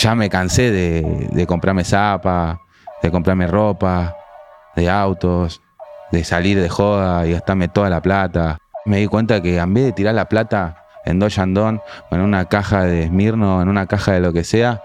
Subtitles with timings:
[0.00, 2.60] ya me cansé de, de comprarme zapa,
[3.02, 4.16] de comprarme ropa,
[4.74, 5.60] de autos,
[6.10, 8.58] de salir de joda y gastarme toda la plata.
[8.86, 12.22] Me di cuenta que en vez de tirar la plata en dos yandón o en
[12.22, 14.82] una caja de Smirno, en una caja de lo que sea,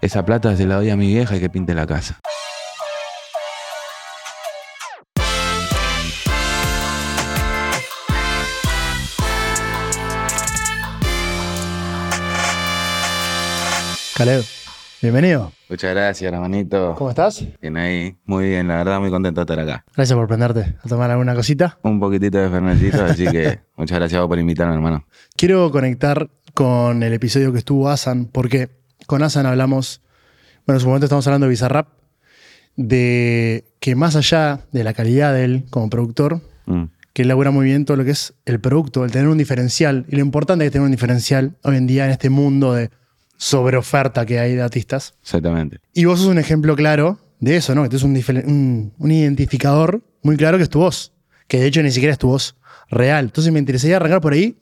[0.00, 2.18] esa plata se la doy a mi vieja y que pinte la casa.
[14.22, 14.44] Caleb,
[15.02, 15.50] bienvenido.
[15.68, 16.94] Muchas gracias, hermanito.
[16.96, 17.44] ¿Cómo estás?
[17.60, 19.84] Bien ahí, muy bien, la verdad muy contento de estar acá.
[19.96, 21.80] Gracias por prenderte a tomar alguna cosita.
[21.82, 25.04] Un poquitito de fernecito, así que muchas gracias por invitarme, hermano.
[25.34, 28.70] Quiero conectar con el episodio que estuvo Asan, porque
[29.08, 30.02] con Asan hablamos,
[30.68, 31.88] bueno, en su momento estamos hablando de Bizarrap,
[32.76, 37.50] de que más allá de la calidad de él como productor, Mm, que él labura
[37.50, 40.64] muy bien todo lo que es el producto, el tener un diferencial, y lo importante
[40.64, 42.90] es tener un diferencial hoy en día en este mundo de
[43.42, 45.14] sobreoferta que hay de artistas.
[45.22, 45.78] exactamente.
[45.92, 47.88] Y vos sos un ejemplo claro de eso, ¿no?
[47.88, 48.12] Que es un,
[48.46, 51.12] un- un identificador muy claro que es tu voz.
[51.48, 52.54] Que de hecho ni siquiera es tu voz
[52.88, 53.24] real.
[53.24, 54.56] Entonces me interesaría arrancar por ahí.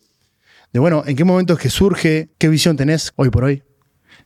[0.73, 2.31] De bueno, ¿en qué momento es que surge?
[2.39, 3.63] ¿Qué visión tenés hoy por hoy?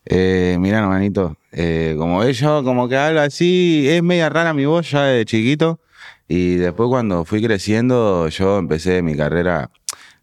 [0.06, 4.88] Eh, mirá, hermanito, eh, como ellos, como que hablo así, es media rara mi voz
[4.90, 5.80] ya de chiquito.
[6.28, 9.70] Y después cuando fui creciendo, yo empecé mi carrera,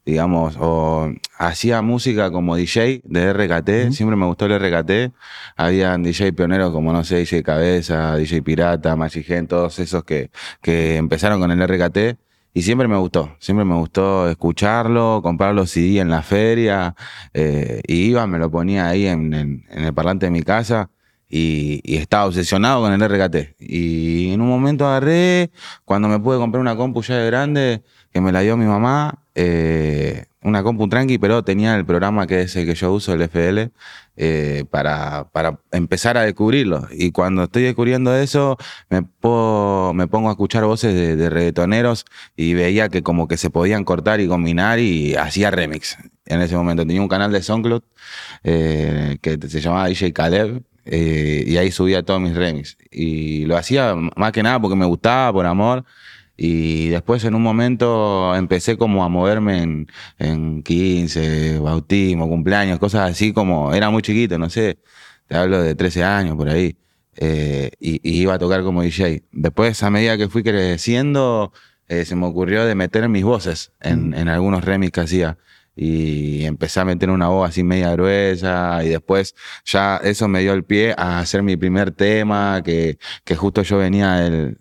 [0.06, 5.14] digamos, o hacía música como DJ de RKT, siempre me gustó el RKT.
[5.56, 10.98] Habían DJ pioneros como, no sé, DJ Cabeza, DJ Pirata, Magigen, todos esos que, que
[10.98, 12.18] empezaron con el RKT.
[12.54, 16.96] Y siempre me gustó, siempre me gustó escucharlo, comprar los CD en la feria.
[17.34, 20.90] eh, y iba, me lo ponía ahí en, en- en el parlante de mi casa
[21.30, 23.56] y, y estaba obsesionado con el RKT.
[23.60, 25.52] Y en un momento agarré,
[25.86, 29.21] cuando me pude comprar una compu ya de grande, que me la dio mi mamá,
[29.36, 33.22] eh, una compu tranqui, pero tenía el programa que es el que yo uso, el
[33.24, 33.70] FL,
[34.18, 36.88] eh, para, para empezar a descubrirlo.
[36.92, 38.58] Y cuando estoy descubriendo eso,
[38.90, 42.04] me, po- me pongo a escuchar voces de, de
[42.36, 45.98] y veía que como que se podían cortar y combinar y hacía remix.
[46.26, 47.84] En ese momento tenía un canal de SoundCloud
[48.44, 52.78] eh, que se llamaba DJ Caleb eh, y ahí subía todos mis remix.
[52.90, 55.86] Y lo hacía más que nada porque me gustaba, por amor.
[56.44, 59.88] Y después en un momento empecé como a moverme en,
[60.18, 64.80] en 15, bautismo, cumpleaños, cosas así como, era muy chiquito, no sé,
[65.28, 66.78] te hablo de 13 años por ahí.
[67.16, 69.24] eh, y, y iba a tocar como DJ.
[69.32, 71.54] Después, a medida que fui creciendo,
[71.88, 75.38] eh, se me ocurrió de meter mis voces en, en algunos remix que hacía.
[75.76, 79.36] Y empecé a meter una voz así media gruesa y después
[79.66, 83.78] ya eso me dio el pie a hacer mi primer tema, que, que justo yo
[83.78, 84.61] venía del...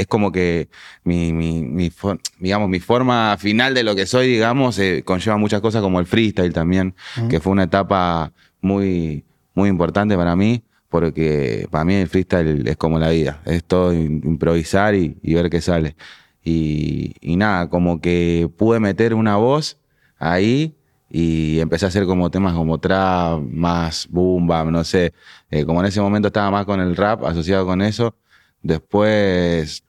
[0.00, 0.68] Es como que
[1.04, 1.90] mi, mi,
[2.38, 6.06] digamos, mi forma final de lo que soy, digamos, eh, conlleva muchas cosas como el
[6.06, 6.94] freestyle también,
[7.28, 12.76] que fue una etapa muy, muy importante para mí, porque para mí el freestyle es
[12.76, 15.96] como la vida, es todo im- improvisar y, y ver qué sale.
[16.44, 19.76] Y, y nada, como que pude meter una voz
[20.18, 20.74] ahí
[21.10, 25.12] y empecé a hacer como temas como trap, más boom bap, no sé.
[25.50, 28.14] Eh, como en ese momento estaba más con el rap asociado con eso.
[28.62, 29.82] Después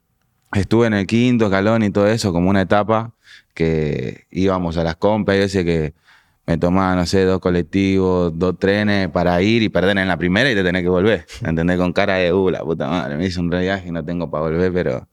[0.53, 3.13] estuve en el quinto escalón y todo eso, como una etapa
[3.53, 5.93] que íbamos a las compras y veces que
[6.45, 10.49] me tomaba, no sé, dos colectivos, dos trenes para ir y perder en la primera
[10.49, 11.27] y te tenés que volver.
[11.45, 11.77] ¿Entendés?
[11.77, 14.45] Con cara de, uh, la puta madre, me hice un viaje y no tengo para
[14.45, 15.07] volver, pero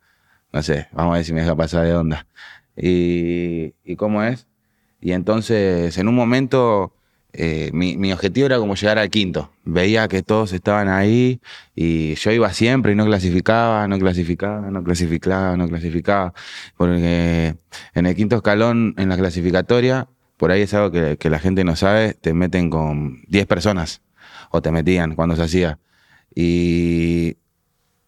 [0.53, 2.27] no sé, vamos a ver si me deja pasar de onda.
[2.75, 4.47] Y, ¿y cómo es?
[5.01, 6.96] Y entonces, en un momento,
[7.39, 9.53] eh, mi, mi objetivo era como llegar al quinto.
[9.65, 11.41] Veía que todos estaban ahí
[11.75, 16.35] y yo iba siempre y no clasificaba, no clasificaba, no clasificaba, no clasificaba.
[16.77, 17.57] Porque
[17.95, 21.65] en el quinto escalón, en la clasificatoria, por ahí es algo que, que la gente
[21.65, 24.03] no sabe, te meten con 10 personas
[24.51, 25.79] o te metían cuando se hacía.
[26.35, 27.37] Y,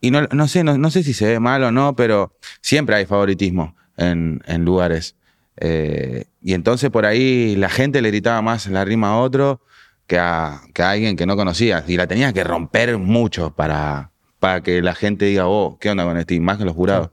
[0.01, 2.97] y no, no sé, no, no sé si se ve mal o no, pero siempre
[2.97, 5.17] hay favoritismo en, en lugares.
[5.61, 9.61] Eh, y entonces por ahí la gente le gritaba más la rima a otro
[10.07, 11.85] que a, que a alguien que no conocía.
[11.87, 16.05] Y la tenía que romper mucho para, para que la gente diga, oh, ¿qué onda
[16.05, 16.39] con este?
[16.41, 17.11] Más que los jurados.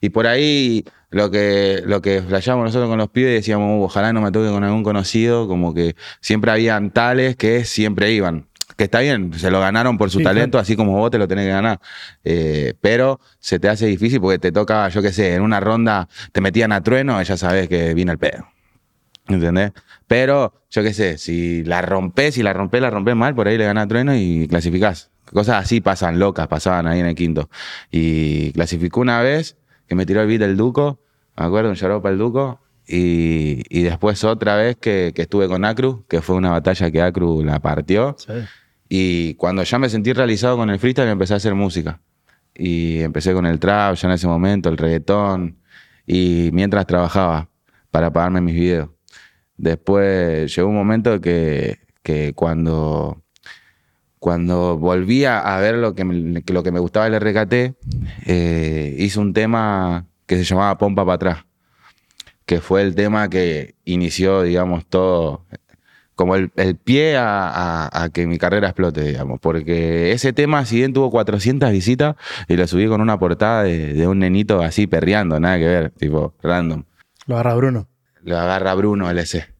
[0.00, 4.20] Y por ahí lo que, lo que nosotros con los pibes decíamos, "Uh, ojalá no
[4.20, 8.48] me toque con algún conocido, como que siempre habían tales que siempre iban.
[8.76, 11.28] Que está bien, se lo ganaron por su Sí, talento, así como vos te lo
[11.28, 11.80] tenés que ganar.
[12.24, 16.08] Eh, pero se te hace difícil porque te toca, yo qué sé, en una ronda
[16.32, 18.48] te metían a trueno y ya sabes que viene el pedo.
[19.28, 19.72] ¿Entendés?
[20.06, 23.56] Pero, yo qué sé, si la rompes, si la rompes, la rompes mal, por ahí
[23.56, 25.10] le ganás a trueno y clasificás.
[25.32, 27.48] Cosas así pasan, locas, pasaban ahí en el quinto.
[27.90, 29.56] Y clasificó una vez,
[29.86, 31.00] que me tiró el beat del Duco,
[31.36, 32.60] me acuerdo, un para el Duco.
[32.86, 37.00] Y, y después otra vez que, que estuve con Acru, que fue una batalla que
[37.00, 38.14] Acru la partió.
[38.18, 38.32] Sí.
[38.96, 42.00] Y cuando ya me sentí realizado con el freestyle, empecé a hacer música.
[42.54, 45.58] Y empecé con el trap ya en ese momento, el reggaetón.
[46.06, 47.50] Y mientras trabajaba
[47.90, 48.90] para pagarme mis videos.
[49.56, 53.20] Después llegó un momento que, que cuando,
[54.20, 57.76] cuando volví a ver lo que me, lo que me gustaba del RKT,
[58.26, 61.46] eh, hice un tema que se llamaba Pompa para atrás,
[62.46, 65.46] que fue el tema que inició, digamos, todo,
[66.14, 66.50] como el,
[66.82, 72.16] pie a, que mi carrera explote, digamos, porque ese tema, si bien tuvo 400 visitas,
[72.48, 76.34] y lo subí con una portada de, un nenito así perreando, nada que ver, tipo,
[76.42, 76.84] random.
[77.26, 77.88] Lo agarra Bruno.
[78.22, 79.52] Lo agarra Bruno LC.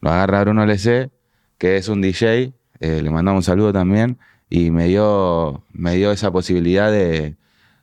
[0.00, 1.10] Lo agarra Bruno LC,
[1.58, 4.18] que es un DJ, eh, le mandamos un saludo también,
[4.50, 7.36] y me dio, me dio esa posibilidad de,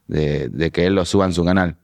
[0.08, 1.78] de que él lo suba en su canal.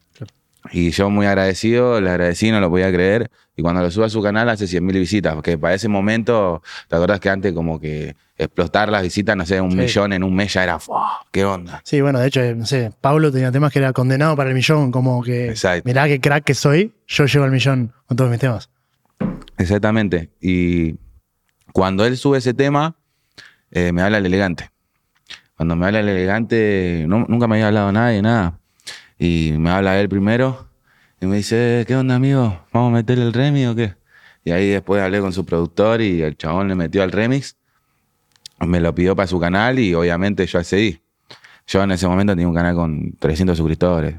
[0.71, 3.29] Y yo muy agradecido, le agradecí, no lo podía creer.
[3.55, 6.95] Y cuando lo sube a su canal hace 100.000 visitas, porque para ese momento, ¿te
[6.95, 10.53] acuerdas que antes como que explotar las visitas, no sé, un millón en un mes
[10.53, 10.77] ya era,
[11.31, 11.81] ¿qué onda?
[11.85, 14.91] Sí, bueno, de hecho, no sé, Pablo tenía temas que era condenado para el millón,
[14.91, 15.53] como que,
[15.85, 18.69] mirá qué crack que soy, yo llego al millón con todos mis temas.
[19.57, 20.31] Exactamente.
[20.41, 20.95] Y
[21.71, 22.95] cuando él sube ese tema,
[23.71, 24.69] eh, me habla el elegante.
[25.55, 28.59] Cuando me habla el elegante, nunca me había hablado nadie, nada.
[29.17, 30.67] Y me habla él primero
[31.21, 32.61] y me dice, ¿qué onda, amigo?
[32.73, 33.95] ¿Vamos a meterle el remix o qué?
[34.43, 37.55] Y ahí después hablé con su productor y el chabón le metió al remix.
[38.59, 41.01] Me lo pidió para su canal y obviamente yo accedí.
[41.67, 44.15] Yo en ese momento tenía un canal con 300 suscriptores.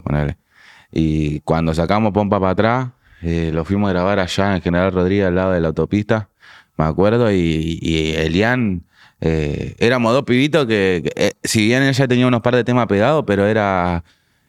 [0.91, 2.89] Y cuando sacamos Pompa para atrás,
[3.23, 6.29] eh, lo fuimos a grabar allá en General Rodríguez, al lado de la autopista,
[6.77, 8.83] me acuerdo, y, Elian,
[9.21, 13.25] eh, éramos dos pibitos que, eh, si bien ella tenía unos par de temas pegados,
[13.27, 14.05] pero era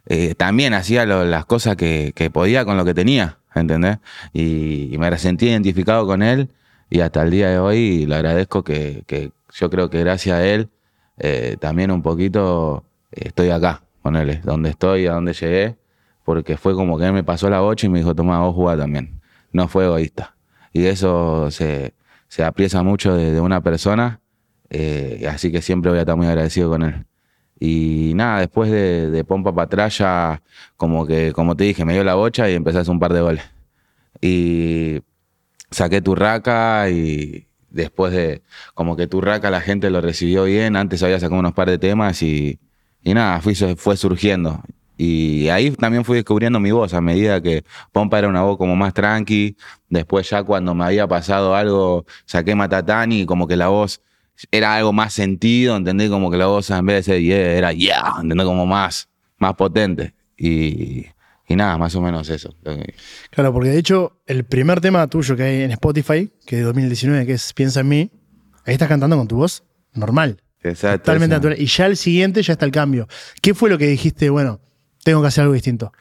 [0.10, 3.98] eh, también hacía las cosas que, podía con lo que tenía, ¿entendés?
[4.34, 6.50] Y, me sentí identificado con él
[6.90, 10.70] y hasta el día de hoy le agradezco que, yo creo que gracias a él
[11.18, 15.76] eh, también un poquito estoy acá con él, donde estoy, a donde llegué,
[16.24, 18.78] porque fue como que él me pasó la bocha y me dijo, toma, vos jugá
[18.78, 19.20] también.
[19.52, 20.36] No fue egoísta.
[20.72, 21.94] Y eso se,
[22.30, 24.22] se apriesa mucho de, una persona,
[24.70, 27.06] eh, así que siempre voy a estar muy agradecido con él.
[27.60, 30.42] Y nada, después de, Pompa para
[30.76, 33.44] como que, como te dije, me dio la bocha y empecé un par de goles.
[34.22, 35.02] Y
[35.72, 38.44] saqué Turraca y después de,
[38.74, 42.22] como que Turraca la gente lo recibió bien, antes había sacado unos par de temas
[42.24, 42.60] y,
[43.04, 44.62] y nada, fui, fue surgiendo.
[44.98, 48.76] Y ahí también fui descubriendo mi voz a medida que Pompa era una voz como
[48.76, 49.56] más tranqui.
[49.90, 54.02] Después ya cuando me había pasado algo, saqué Matatani y como que la voz
[54.52, 56.10] era algo más sentido, ¿entendés?
[56.10, 58.46] Como que la voz en vez de ser yeah, era yeah, ¿entendés?
[58.46, 60.14] Como más, más potente.
[60.38, 61.06] Y,
[61.48, 62.56] y nada, más o menos eso.
[63.32, 66.64] Claro, porque de hecho, el primer tema tuyo que hay en Spotify, que es de
[66.64, 68.12] 2019, que es Piensa en mí,
[68.66, 69.64] ahí estás cantando con tu voz
[69.94, 70.42] normal.
[70.62, 71.06] Exacto.
[71.06, 71.60] Totalmente natural.
[71.60, 73.08] Y ya el siguiente ya está el cambio.
[73.42, 74.60] ¿Qué fue lo que dijiste, bueno,
[75.04, 75.94] tengo que hacer algo distinto?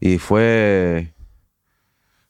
[0.00, 1.13] Y fue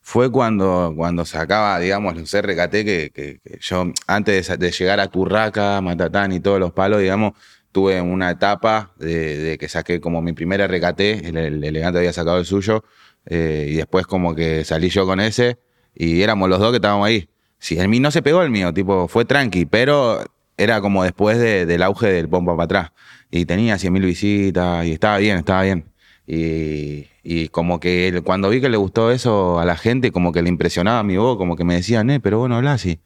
[0.07, 5.81] fue cuando, cuando sacaba, digamos, los RKT, que, que, yo, antes de, llegar a Turraca,
[5.81, 7.33] Matatán y todos los palos, digamos,
[7.73, 12.45] tuve una etapa de, que saqué como mi primer RKT, el, elegante había sacado el
[12.45, 12.85] suyo,
[13.25, 15.59] eh, y después como que salí yo con ese,
[15.95, 17.31] y éramos los dos que estábamos ahí.
[17.59, 20.23] Sí, el mío no se pegó el mío, tipo, fue tranqui, pero
[20.59, 22.93] era como después del auge del pompa para atrás.
[23.31, 25.94] Y tenía 100.000 visitas, y estaba bien, estaba bien.
[26.27, 30.43] Y, y como que cuando vi que le gustó eso a la gente, como que
[30.43, 33.01] le impresionaba mi voz, como que me decían, eh, pero bueno, hablas así.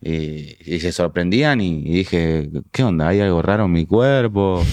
[0.00, 3.08] Y, se sorprendían y, dije, ¿qué onda?
[3.08, 4.64] ¿Hay algo raro en mi cuerpo?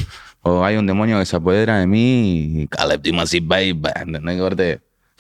[0.42, 2.62] ¿O hay un demonio que se apodera de mí?
[2.62, 2.70] Y.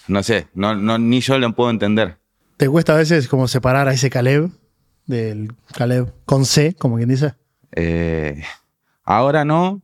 [0.07, 2.19] No sé, no, no, ni yo lo puedo entender.
[2.57, 4.51] ¿Te cuesta a veces como separar a ese Caleb
[5.07, 7.33] del Caleb con C, como quien dice?
[7.71, 8.43] Eh,
[9.03, 9.81] ahora no,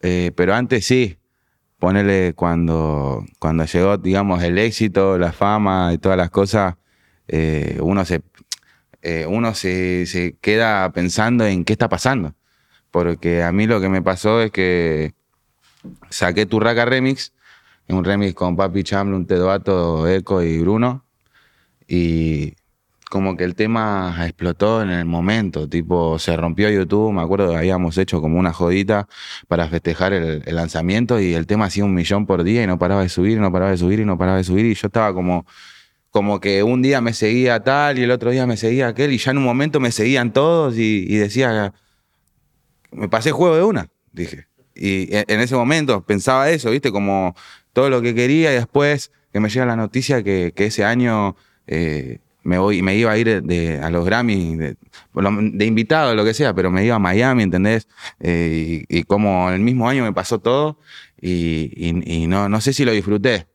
[0.00, 1.18] eh, pero antes sí
[1.82, 6.76] ponerle cuando, cuando llegó, digamos, el éxito, la fama y todas las cosas,
[7.26, 8.22] eh, uno, se,
[9.02, 12.36] eh, uno se, queda pensando en qué está pasando.
[12.92, 15.14] Porque a mí lo que me pasó es que
[16.08, 17.32] saqué Turraca Remix,
[17.88, 21.04] un remix con Papi Chamblon, Tedoato, Eco y Bruno.
[21.88, 22.54] Y
[23.12, 27.56] como que el tema explotó en el momento, tipo, se rompió YouTube, me acuerdo que
[27.56, 29.06] habíamos hecho como una jodita
[29.48, 33.02] para festejar el, lanzamiento y el tema hacía un millón por día y no paraba
[33.02, 35.44] de subir, no paraba de subir y no paraba de subir y yo estaba como,
[36.08, 39.18] como que un día me seguía tal y el otro día me seguía aquel y
[39.18, 41.74] ya en un momento me seguían todos y, decía,
[42.92, 44.46] me pasé juego de una, dije.
[44.74, 47.36] Y en ese momento pensaba eso, viste, como
[47.74, 51.36] todo lo que quería y después que me llega la noticia que, ese año...
[51.66, 54.76] Eh, me voy, me iba a ir de, a los Grammy de,
[55.14, 57.88] de invitado, lo que sea, pero me iba a Miami, ¿entendés?
[58.20, 60.78] Eh, y, como el mismo año me pasó todo
[61.20, 61.92] y,
[62.28, 63.46] no, no sé si lo disfruté.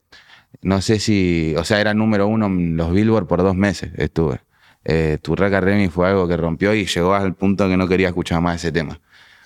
[0.62, 4.40] No sé si, o sea, era número uno en los Billboard por dos meses estuve.
[4.86, 8.42] Eh, Turraca Remy fue algo que rompió y llegó al punto que no quería escuchar
[8.42, 9.00] más ese tema.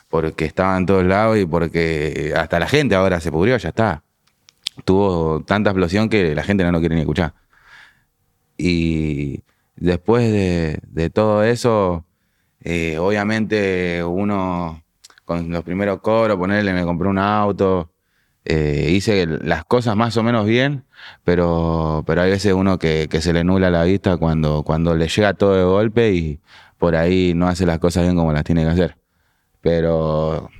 [0.09, 4.03] Porque estaba en todos lados y porque hasta la gente ahora se pudrió, ya está.
[4.85, 7.33] Tuvo tanta explosión que la gente no lo quiere ni escuchar.
[8.63, 9.43] Y
[9.75, 12.05] después de, todo eso,
[12.59, 14.83] eh, obviamente uno
[15.25, 17.91] con los primeros coros, ponerle, me compré un auto,
[18.45, 20.85] eh, hice las cosas más o menos bien,
[21.23, 25.33] pero, pero hay veces uno que, se le nula la vista cuando, cuando le llega
[25.33, 26.39] todo de golpe y
[26.77, 28.97] por ahí no hace las cosas bien como las tiene que hacer.
[29.61, 30.51] Pero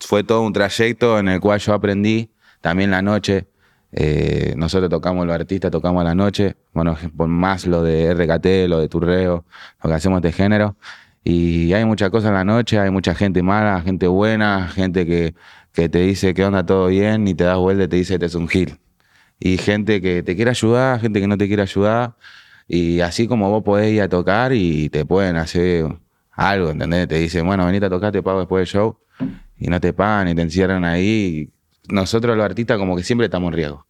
[0.00, 2.30] fue todo un trayecto en el cual yo aprendí
[2.62, 3.46] también la noche
[3.92, 8.68] eh, nosotros tocamos los artistas, tocamos a la noche, bueno, por más lo de RKT,
[8.68, 9.44] lo de Turreo,
[9.82, 10.76] lo que hacemos de género.
[11.24, 15.34] Y hay muchas cosas en la noche, hay mucha gente mala, gente buena, gente que,
[15.72, 18.26] que te dice que onda todo bien y te das vuelta y te dice que
[18.26, 18.78] este es un gil.
[19.40, 22.16] Y gente que te quiere ayudar, gente que no te quiere ayudar.
[22.68, 25.86] Y así como vos podés ir a tocar y te pueden hacer
[26.32, 27.08] algo, ¿entendés?
[27.08, 28.98] Te dicen, bueno, venite a tocar, te pago después del show.
[29.58, 31.50] Y no te pagan y te encierran ahí
[31.88, 33.86] nosotros los artistas como que siempre estamos en riesgo.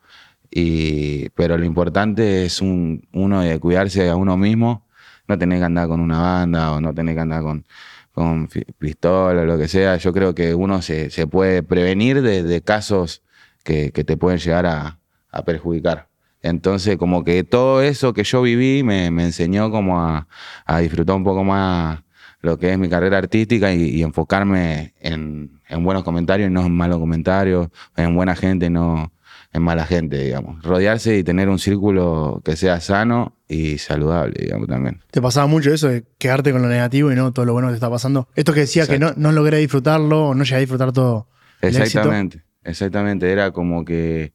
[0.50, 4.86] Y, pero lo importante es un, uno de cuidarse a uno mismo,
[5.28, 7.66] no tener que andar con una banda o no tener que andar con,
[8.12, 8.48] con
[8.78, 9.96] pistola o lo que sea.
[9.96, 13.22] Yo creo que uno se, se puede prevenir de, casos
[13.64, 14.98] que, que, te pueden llegar a,
[15.44, 16.08] perjudicar.
[16.42, 20.28] Entonces, como que todo eso que yo viví me, me enseñó como a,
[20.64, 22.00] a disfrutar un poco más
[22.40, 26.98] lo que es mi carrera artística y, enfocarme en, buenos comentarios y no en malos
[26.98, 29.12] comentarios, en buena gente y no
[29.52, 30.62] en mala gente, digamos.
[30.62, 35.00] Rodearse y tener un círculo que sea sano y saludable, digamos, también.
[35.10, 37.72] ¿Te pasaba mucho eso de quedarte con lo negativo y no todo lo bueno que
[37.72, 38.28] te está pasando?
[38.34, 41.28] Esto que decía que no, no logré disfrutarlo o no llegué a disfrutar todo.
[41.62, 43.30] Exactamente, exactamente.
[43.30, 44.34] Era como que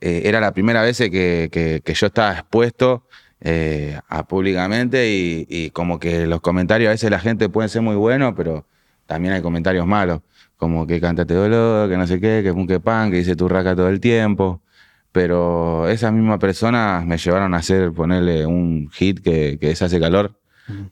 [0.00, 3.04] eh, era la primera vez que, que yo estaba expuesto
[3.40, 7.94] eh, a públicamente y, como que los comentarios a veces la gente pueden ser muy
[7.94, 8.66] buenos, pero
[9.06, 10.22] también hay comentarios malos,
[10.58, 13.48] como que cántate dolor, que no sé qué, que punk que pan, que dice tu
[13.48, 14.60] raca todo el tiempo.
[15.12, 19.98] Pero esas mismas personas me llevaron a hacer, ponerle un hit que, que es Hace
[20.00, 20.38] Calor,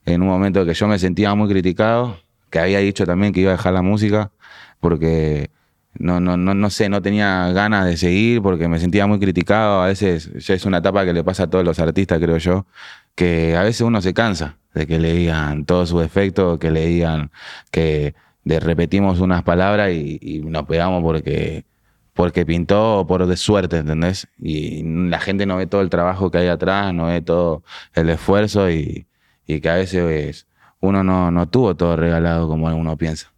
[0.06, 2.18] en un momento que yo me sentía muy criticado,
[2.48, 4.32] que había dicho también que iba a dejar la música,
[4.80, 5.50] porque
[5.98, 9.82] no, no, no, no sé, no tenía ganas de seguir porque me sentía muy criticado.
[9.82, 12.66] A veces ya es una etapa que le pasa a todos los artistas, creo yo,
[13.14, 16.86] que a veces uno se cansa de que le digan todos sus defectos, que le
[16.86, 17.30] digan
[17.70, 18.14] que
[18.46, 21.66] de repetimos unas palabras y, nos pegamos porque,
[22.14, 24.28] porque pintó por de suerte, ¿entendés?
[24.38, 28.08] Y la gente no ve todo el trabajo que hay atrás, no ve todo el
[28.08, 29.08] esfuerzo y,
[29.46, 30.46] y que a veces
[30.80, 33.32] uno no, no tuvo todo regalado como uno piensa.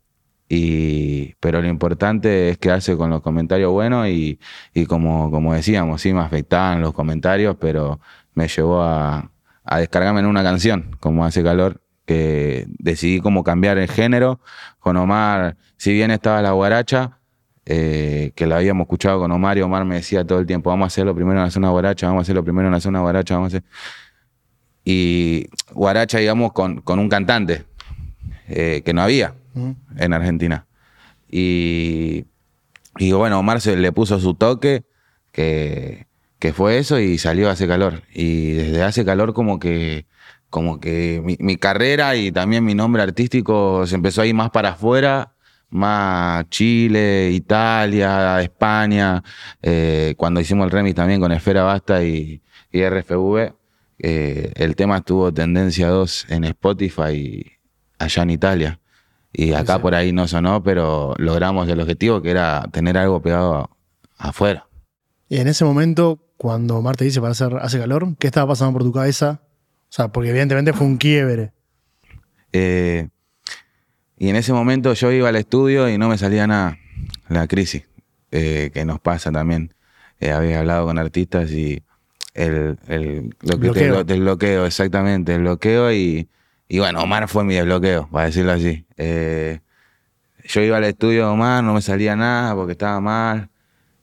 [0.46, 4.38] Y, pero lo importante es quedarse con los comentarios buenos y,
[4.74, 8.00] y como, como decíamos, sí me afectaban los comentarios, pero
[8.34, 9.30] me llevó a,
[9.64, 14.40] a descargarme en una canción, como hace calor, que decidí como cambiar el género.
[14.78, 17.18] Con Omar, si bien estaba la guaracha,
[17.66, 20.86] eh, que la habíamos escuchado con Omar y Omar me decía todo el tiempo, vamos
[20.86, 23.34] a hacerlo primero en hacer una guaracha, vamos a hacerlo primero en hacer una guaracha,
[23.34, 23.68] vamos a hacer...
[24.84, 27.66] Y guaracha, digamos, con, con un cantante,
[28.48, 29.34] eh, que no había
[29.98, 30.64] en Argentina.
[31.30, 32.24] Y,
[32.96, 34.84] y bueno, Omar se le puso su toque,
[35.30, 36.06] que,
[36.38, 38.02] que fue eso, y salió Hace Calor.
[38.14, 40.06] Y desde Hace Calor como que,
[40.50, 44.70] como que mi, carrera y también mi nombre artístico se empezó a ir más para
[44.70, 45.34] afuera,
[45.70, 49.22] más Chile, Italia, España.
[49.62, 53.52] Eh, cuando hicimos el remix también con Esfera Basta y, y RFV,
[53.98, 57.44] eh, el tema tuvo tendencia 2 en Spotify
[57.98, 58.80] allá en Italia.
[59.32, 63.70] Y acá por ahí no sonó, pero logramos el objetivo que era tener algo pegado
[64.16, 64.66] afuera.
[65.28, 68.82] Y en ese momento, cuando Marte dice para hacer hace calor, ¿qué estaba pasando por
[68.82, 69.42] tu cabeza?
[69.88, 71.52] O sea, porque evidentemente fue un quiebre.
[72.52, 73.08] Eh,
[74.18, 76.78] y en ese momento yo iba al estudio y no me salía nada.
[77.28, 77.84] La crisis
[78.30, 79.72] eh, que nos pasa también.
[80.20, 81.82] Eh, había hablado con artistas y
[82.34, 84.04] el, el bloqueo.
[84.04, 86.28] del bloqueo, exactamente, el bloqueo y
[86.70, 88.84] y bueno, Omar fue mi desbloqueo, para decirlo así.
[88.98, 93.48] Yo iba al estudio de Omar, no me salía nada porque estaba mal,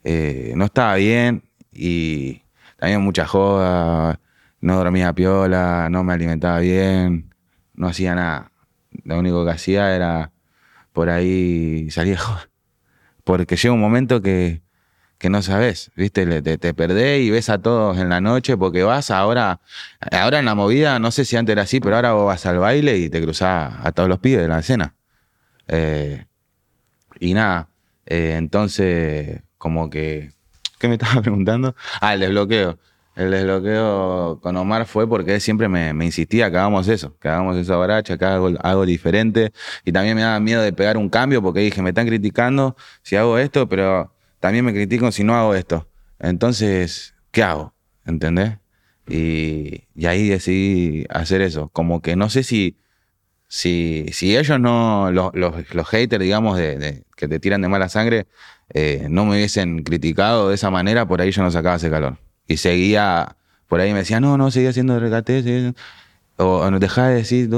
[0.04, 2.42] no estaba bien y
[2.77, 4.20] también mucha joda,
[4.65, 7.31] no dormía piola, no me alimentaba bien,
[7.75, 8.51] no hacía nada.
[9.03, 10.31] Lo único que hacía era
[10.91, 12.17] por ahí salir.
[13.24, 14.63] Porque llega un momento que,
[15.19, 16.41] que no sabes, ¿viste?
[16.41, 19.62] Te, te perdés y ves a todos en la noche porque vas ahora,
[20.12, 22.57] ahora en la movida, no sé si antes era así, pero ahora vos vas al
[22.57, 24.95] baile y te cruzás a todos los pibes de la escena.
[25.67, 26.25] Eh,
[27.19, 27.69] y nada,
[28.07, 30.31] eh, entonces, como que,
[30.79, 31.75] ¿qué me estaba preguntando?
[32.01, 32.79] Ah, el desbloqueo.
[33.15, 37.55] El desbloqueo con Omar fue porque él siempre me, insistía que hagamos eso, que hagamos
[37.55, 39.53] eso a Baracha, que hago algo diferente.
[39.86, 43.15] Y también me daba miedo de pegar un cambio porque dije, me están criticando si
[43.15, 45.88] hago esto, pero también me critican si no hago esto.
[46.19, 47.74] Entonces, ¿qué hago?
[48.05, 48.60] ¿Entendés?
[49.07, 51.69] Y, ahí decidí hacer eso.
[51.69, 52.77] Como que no sé si,
[53.48, 57.69] si, si ellos no, los, los, los haters, digamos, de, de- que te tiran de
[57.69, 58.27] mala sangre,
[58.74, 62.17] eh, no me hubiesen criticado de esa manera, por ahí yo no sacaba ese calor.
[62.47, 63.35] Y seguía,
[63.67, 64.99] por ahí me decía, no, no, seguía haciendo
[65.43, 65.73] seguía-
[66.37, 67.49] o, o no dejá de decir,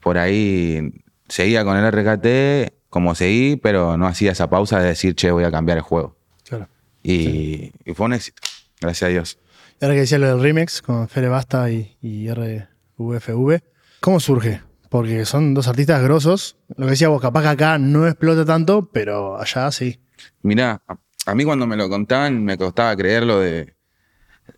[0.00, 0.92] por ahí
[1.28, 5.44] seguía con el RKT como seguí, pero no hacía esa pausa de decir, che, voy
[5.44, 6.16] a cambiar el juego.
[6.46, 6.68] Claro.
[7.02, 8.40] Y, y fue un éxito,
[8.80, 9.38] gracias a Dios.
[9.80, 13.60] Y ahora que decía lo del remix con Fere Basta y, y RVFV,
[14.00, 14.60] ¿cómo surge?
[14.88, 16.56] Porque son dos artistas grosos.
[16.76, 19.98] Lo que decía vos, capaz que acá no explota tanto, pero allá sí.
[20.42, 20.80] Mirá,
[21.26, 23.74] a, mí cuando me lo contaban me costaba creerlo de.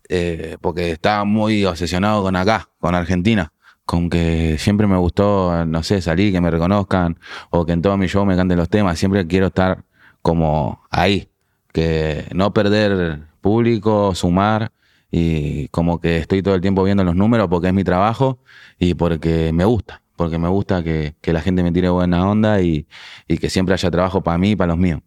[0.09, 3.53] eh, porque estaba muy obsesionado con acá, con Argentina.
[3.85, 7.19] Con que siempre me gustó, no sé, salir, que me reconozcan,
[7.51, 8.99] o que en todo mi show me canten los temas.
[8.99, 9.85] Siempre quiero estar
[10.21, 11.29] como ahí.
[11.73, 14.71] Que no perder público, sumar.
[15.11, 18.39] Y como que estoy todo el tiempo viendo los números porque es mi trabajo
[18.79, 20.03] y porque me gusta.
[20.17, 22.87] Porque me gusta que, que la gente me tire buena onda y,
[23.27, 25.01] y que siempre haya trabajo para mí y para los míos.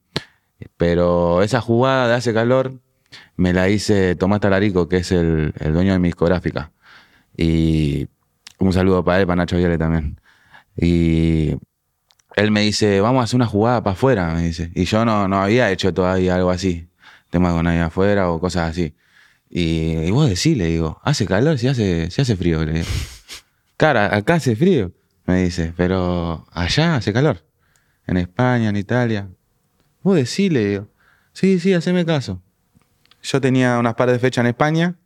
[0.77, 2.81] Pero esa jugada de hace calor
[3.37, 6.73] me la hice Tomás Talarico, que es el, dueño de mi discográfica.
[7.37, 8.09] Y
[8.59, 10.21] un saludo para él, para Nacho Viale también.
[10.77, 11.57] Y
[12.37, 14.71] él me dice, vamos a hacer una jugada para afuera, me dice.
[14.75, 16.89] Y yo no, no había hecho todavía algo así,
[17.31, 18.95] tema con nadie afuera o cosas así.
[19.49, 22.87] Y, y vos decís, le digo, hace calor, si hace, si hace frío, le digo.
[23.77, 24.93] Cara, acá hace frío,
[25.25, 27.45] me dice, pero allá hace calor.
[28.07, 29.31] En España, en Italia.
[30.03, 30.89] Vos decís, le digo.
[31.33, 32.43] Sí, sí, haceme caso.
[33.23, 34.97] Yo tenía unas par de fechas en España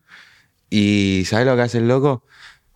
[0.71, 2.25] y ¿sabés lo que hace el loco?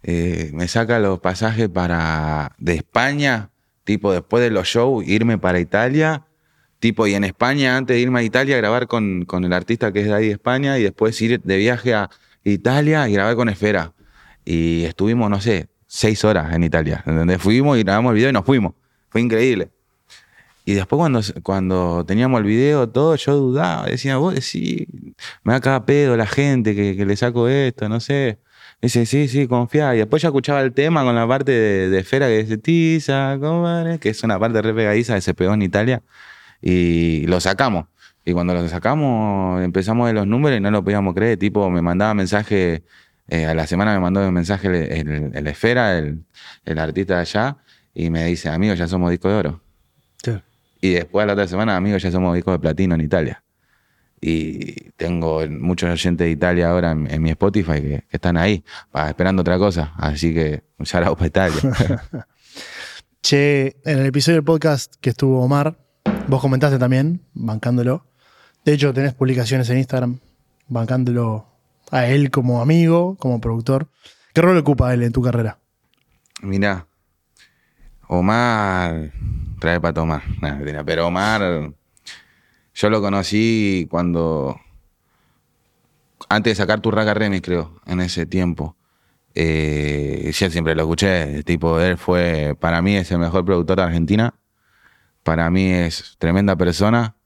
[0.02, 3.50] Eh, me saca los pasajes para de España,
[3.84, 6.26] tipo después de los shows, irme para Italia,
[6.78, 10.00] tipo y en España, antes de irme a Italia, grabar con, con el artista que
[10.00, 12.10] es de ahí de España y después ir de viaje a
[12.44, 13.92] Italia y grabar con Esfera.
[14.44, 17.40] Y estuvimos, no sé, seis horas en Italia, ¿entendés?
[17.40, 18.74] Fuimos y grabamos el video y nos fuimos.
[19.08, 19.70] Fue increíble.
[20.68, 24.86] Y después cuando, cuando teníamos el video, todo, yo dudaba, decía, vos decís,
[25.42, 28.38] me va a cagar pedo la gente que, que le saco esto, no sé.
[28.82, 29.94] Dice, sí, sí, confía.
[29.94, 33.38] Y después ya escuchaba el tema con la parte de, de Esfera que dice, Tiza,
[33.40, 36.02] comadre", que es una parte re pegadiza que se pegó en Italia.
[36.60, 37.86] Y lo sacamos.
[38.26, 41.38] Y cuando lo sacamos, empezamos de los números y no lo podíamos creer.
[41.38, 42.84] Tipo, me mandaba mensaje,
[43.28, 46.24] eh, a la semana me mandó un mensaje el Esfera, el,
[46.66, 47.56] el artista de allá,
[47.94, 49.67] y me dice, amigo, ya somos disco de oro.
[50.80, 53.42] Y después la otra semana, amigos, ya somos discos de platino en Italia.
[54.20, 58.64] Y tengo muchos oyentes de Italia ahora en, en mi Spotify que, que están ahí,
[59.08, 59.92] esperando otra cosa.
[59.96, 61.60] Así que un out para Italia.
[63.22, 65.76] Che, en el episodio del podcast que estuvo Omar,
[66.28, 68.06] vos comentaste también, bancándolo.
[68.64, 70.20] De hecho, tenés publicaciones en Instagram,
[70.68, 71.46] bancándolo
[71.90, 73.88] a él como amigo, como productor.
[74.32, 75.58] ¿Qué rol ocupa él en tu carrera?
[76.42, 76.86] Mirá,
[78.08, 79.12] Omar
[79.60, 80.22] trae para tomar.
[80.40, 81.72] Mentira, pero Omar,
[82.74, 84.58] yo lo conocí cuando.
[86.28, 88.76] Antes de sacar tu Raga Remix, creo, en ese tiempo.
[89.34, 91.42] Eh, yo siempre lo escuché.
[91.44, 92.56] Tipo, él fue.
[92.58, 94.34] Para mí es el mejor productor de Argentina.
[95.22, 97.16] Para mí es tremenda persona.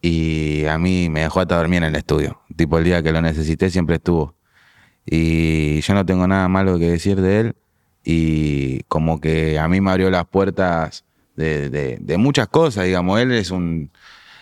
[0.00, 2.40] Y a mí me dejó hasta dormir en el estudio.
[2.56, 4.36] Tipo, el día que lo necesité siempre estuvo.
[5.06, 7.56] Y yo no tengo nada malo que decir de él.
[8.04, 11.04] Y como que a mí me abrió las puertas
[11.36, 13.20] de, muchas cosas, digamos.
[13.20, 13.90] Él es un,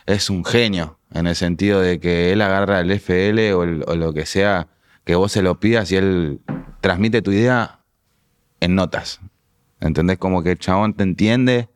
[0.07, 4.12] es un genio en el sentido de que él agarra el FL o, o lo
[4.12, 4.68] que sea
[5.05, 6.40] que vos se lo pidas y él
[6.81, 7.81] transmite tu idea
[8.61, 9.20] en notas.
[9.81, 10.18] ¿Entendés?
[10.18, 11.68] Como que el chabón te entiende,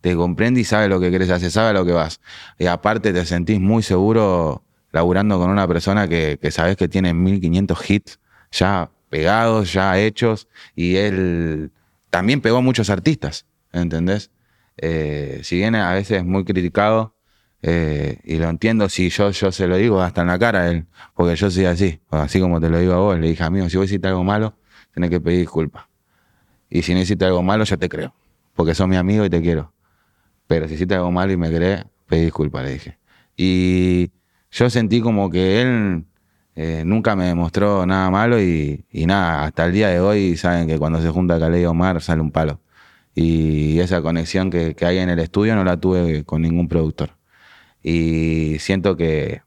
[0.00, 2.20] te comprende y sabe lo que querés hacer, sabe a lo que vas.
[2.58, 7.14] Y aparte te sentís muy seguro laburando con una persona que, que sabes que tiene
[7.14, 11.70] 1500 hits ya pegados, ya hechos, y él
[12.08, 14.30] también pegó a muchos artistas, ¿entendés?
[14.78, 17.14] Eh, si bien a veces es muy criticado,
[17.60, 20.70] eh, y lo entiendo, si yo, yo se lo digo hasta en la cara a
[20.70, 23.68] él, porque yo soy así, así como te lo digo a vos, le dije, amigo,
[23.68, 24.56] si vos hiciste algo malo,
[24.94, 25.84] tenés que pedir disculpas.
[26.70, 28.14] Y si no hiciste algo malo, yo te creo,
[28.54, 29.74] porque sos mi amigo y te quiero.
[30.46, 32.98] Pero si hiciste algo malo y me crees, pedí disculpas, le dije.
[33.36, 34.10] Y
[34.50, 36.06] yo sentí como que él
[36.54, 40.66] eh, nunca me demostró nada malo y, y nada, hasta el día de hoy saben
[40.66, 42.60] que cuando se junta Calais y Omar sale un palo.
[43.14, 47.10] Y esa conexión que, que hay en el estudio no la tuve con ningún productor.
[47.82, 49.42] Y siento que,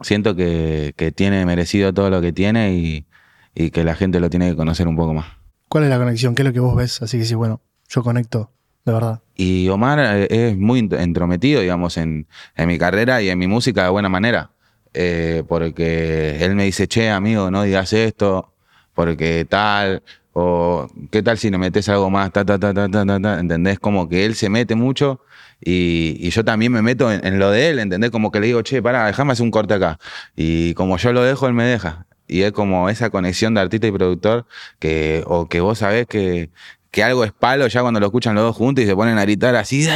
[0.00, 3.06] siento que, que tiene merecido todo lo que tiene y,
[3.54, 5.26] y que la gente lo tiene que conocer un poco más.
[5.68, 6.34] ¿Cuál es la conexión?
[6.34, 7.02] ¿Qué es lo que vos ves?
[7.02, 8.52] Así que sí, bueno, yo conecto,
[8.86, 9.20] de verdad.
[9.34, 13.46] Y Omar eh, es muy ent- entrometido, digamos, en, en mi carrera y en mi
[13.46, 14.50] música de buena manera.
[14.94, 18.52] Eh, porque él me dice, che, amigo, no digas esto,
[18.94, 23.04] porque tal, o qué tal si le metes algo más, ta, ta, ta, ta, ta,
[23.04, 23.78] ta, ta", ¿entendés?
[23.78, 25.20] Como que él se mete mucho
[25.60, 28.10] y, y yo también me meto en, lo de él, ¿entendés?
[28.10, 29.98] Como que le digo, che, pará, déjame hacer un corte acá.
[30.36, 32.06] Y como yo lo dejo, él me deja.
[32.26, 34.46] Y es como esa conexión de artista y productor
[34.78, 36.50] que, o que vos sabés que,
[36.90, 39.22] que algo es palo ya cuando lo escuchan los dos juntos y se ponen a
[39.22, 39.88] gritar así.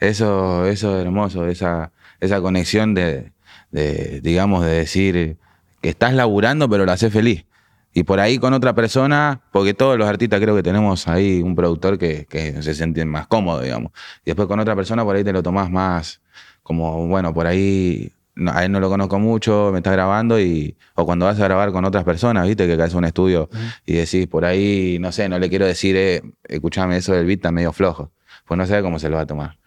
[0.00, 3.32] Eso, eso es hermoso, esa, esa conexión de,
[3.74, 5.36] de, digamos, de decir
[5.82, 7.44] que estás laburando pero lo haces feliz.
[7.92, 11.54] Y por ahí con otra persona, porque todos los artistas creo que tenemos ahí un
[11.54, 13.92] productor que, que se siente más cómodo, digamos.
[14.24, 16.20] Y después con otra persona por ahí te lo tomás más
[16.62, 20.76] como, bueno, por ahí no, a él no lo conozco mucho, me está grabando y
[20.94, 23.48] o cuando vas a grabar con otras personas, viste, que caes a un estudio
[23.86, 27.38] y decís por ahí, no sé, no le quiero decir, eh, escuchame, eso del beat
[27.38, 28.12] está medio flojo,
[28.46, 29.58] pues no sé cómo se lo va a tomar.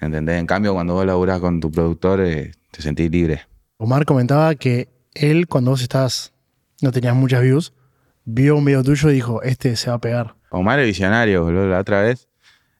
[0.00, 0.38] ¿Entendés?
[0.38, 3.53] En cambio, cuando vos laburás con tu productor, eh, te sentís libre.
[3.76, 6.32] Omar comentaba que él, cuando vos estás,
[6.80, 7.72] no tenías muchas views,
[8.24, 10.36] vio un video tuyo y dijo, este se va a pegar.
[10.50, 12.28] Omar el visionario, boludo, la otra vez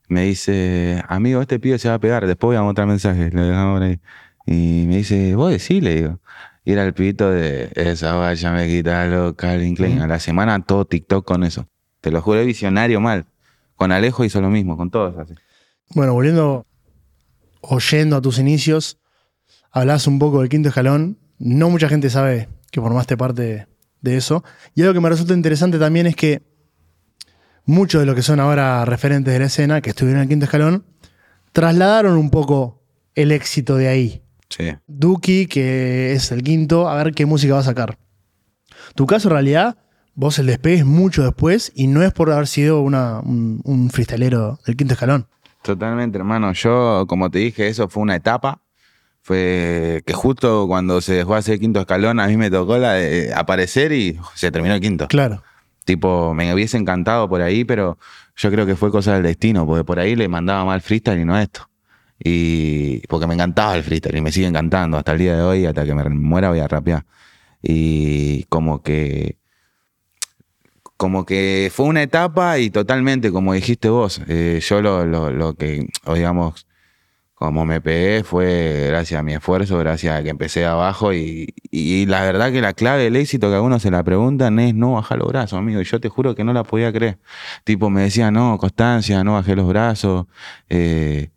[0.08, 3.44] me dice, amigo, este pibe se va a pegar, después voy a mostrar mensajes, lo
[3.44, 4.00] dejamos ahí.
[4.46, 6.20] Y me dice, vos decís, le digo.
[6.64, 10.00] Y era el pibito de esa vaya me quita lo Calvin Klein.
[10.00, 11.68] A la semana todo TikTok con eso.
[12.00, 13.26] Te lo juro, es visionario mal.
[13.76, 15.34] Con Alejo hizo lo mismo, con todos así.
[15.94, 16.66] Bueno, volviendo,
[17.60, 18.98] oyendo a tus inicios,
[19.74, 21.18] hablas un poco del quinto escalón.
[21.38, 23.66] No mucha gente sabe que formaste parte
[24.00, 24.42] de eso.
[24.74, 26.42] Y algo que me resulta interesante también es que
[27.66, 30.44] muchos de los que son ahora referentes de la escena, que estuvieron en el quinto
[30.44, 30.84] escalón,
[31.52, 32.82] trasladaron un poco
[33.14, 34.22] el éxito de ahí.
[34.48, 34.72] Sí.
[34.86, 37.98] Duki, que es el quinto, a ver qué música va a sacar.
[38.94, 39.78] Tu caso, en realidad,
[40.14, 43.90] vos el despegue es mucho después y no es por haber sido una- un, un
[43.90, 45.26] freestalero del quinto escalón.
[45.62, 46.52] Totalmente, hermano.
[46.52, 48.60] Yo, como te dije, eso fue una etapa.
[49.24, 52.92] Fue que justo cuando se dejó hacer el quinto escalón, a mí me tocó la
[52.92, 55.08] de aparecer y se terminó el quinto.
[55.08, 55.42] Claro.
[55.86, 57.96] Tipo, me hubiese encantado por ahí, pero
[58.36, 61.24] yo creo que fue cosa del destino, porque por ahí le mandaba mal freestyle y
[61.24, 61.70] no esto.
[62.22, 65.64] Y porque me encantaba el freestyle y me sigue encantando hasta el día de hoy,
[65.64, 67.06] hasta que me muera voy a rapear.
[67.62, 69.38] Y como que
[70.98, 75.54] como que fue una etapa y totalmente, como dijiste vos, eh, yo lo, lo, lo
[75.54, 76.66] que, digamos,
[77.34, 82.06] como me pegué fue gracias a mi esfuerzo, gracias a que empecé abajo y, y
[82.06, 84.92] la verdad que la clave del éxito que a uno se la preguntan es no
[84.92, 85.80] bajar los brazos, amigo.
[85.80, 87.18] Y yo te juro que no la podía creer.
[87.64, 90.26] Tipo, me decían, no, constancia, no bajé los brazos.
[90.68, 91.30] Eh,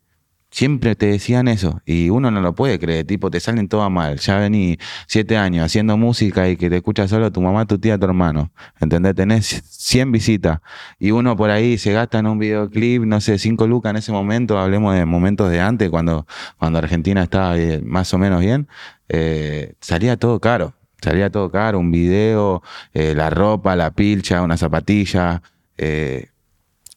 [0.50, 3.06] siempre te decían eso y uno no lo puede creer.
[3.06, 4.18] Tipo, te salen todas mal.
[4.20, 7.98] Ya vení siete años haciendo música y que te escucha solo tu mamá, tu tía,
[7.98, 8.52] tu hermano.
[8.80, 9.16] ¿Entendés?
[9.16, 10.60] Tenés 100 visitas
[11.00, 14.12] y uno por ahí se gasta en un videoclip, no sé, 5 lucas en ese
[14.12, 14.58] momento.
[14.58, 16.26] Hablemos de momentos de antes, cuando,
[16.58, 18.68] cuando Argentina estaba más o menos bien.
[19.10, 20.74] eh, salía todo caro.
[21.02, 25.44] Salía todo caro, un video, eh, la ropa, la pilcha, una zapatilla.
[25.78, 26.30] eh,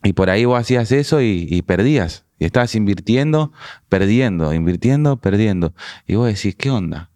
[0.02, 2.24] y por ahí vos hacías eso y perdías.
[2.40, 3.52] Y estabas invirtiendo,
[3.88, 5.74] perdiendo, invirtiendo, perdiendo.
[6.08, 7.10] Y vos decís, ¿qué onda?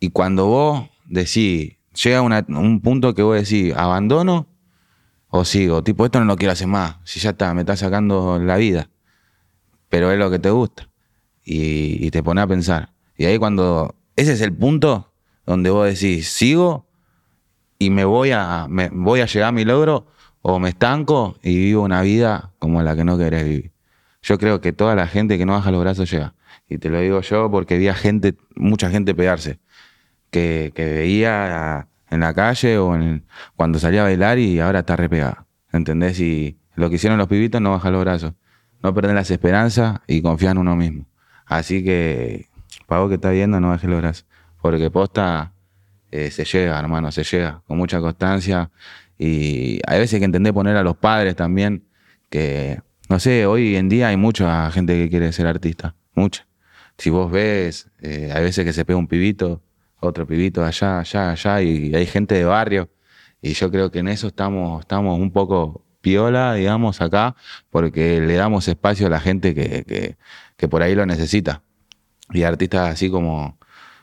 [0.00, 4.48] Y cuando vos decís, llega un punto que vos decís, ¿abandono
[5.28, 5.84] o sigo?
[5.84, 6.96] Tipo, esto no lo quiero hacer más.
[7.04, 8.90] Si ya está, me está sacando la vida.
[9.88, 10.88] Pero es lo que te gusta.
[11.44, 12.92] Y, y te pone a pensar.
[13.16, 13.94] Y ahí cuando...
[14.16, 15.12] Ese es el punto
[15.46, 16.88] donde vos decís, ¿sigo
[17.78, 20.06] y me voy a, me voy a llegar a mi logro
[20.40, 23.71] o me estanco y vivo una vida como la que no querés vivir.
[24.22, 26.34] Yo creo que toda la gente que no baja los brazos llega.
[26.68, 29.58] Y te lo digo yo porque vi a gente, mucha gente pegarse,
[30.30, 33.24] que, veía en la calle o en,
[33.56, 35.46] cuando salía a bailar y ahora está repegada.
[35.72, 36.20] ¿Entendés?
[36.20, 38.32] Y lo que hicieron los pibitos no bajar los brazos.
[38.82, 41.06] No perder las esperanzas y confiar en uno mismo.
[41.46, 42.48] Así que,
[42.86, 44.26] para que está viendo, no bajes los brazos.
[44.60, 45.52] Porque posta,
[46.10, 48.70] eh, se llega, hermano, se llega con mucha constancia.
[49.18, 51.84] Y hay veces que entender poner a los padres también,
[52.30, 52.80] que,
[53.12, 56.46] no sé, hoy en día hay mucha gente que quiere ser artista, mucha.
[56.96, 59.60] Si vos ves, eh, hay veces que se pega un pibito,
[60.00, 62.88] otro pibito allá, allá, allá, y hay gente de barrio.
[63.42, 67.36] Y yo creo que en eso estamos, estamos un poco piola, digamos, acá,
[67.68, 70.16] porque le damos espacio a la gente que,
[70.56, 71.62] que, por ahí lo necesita.
[72.30, 73.58] Y artistas así como,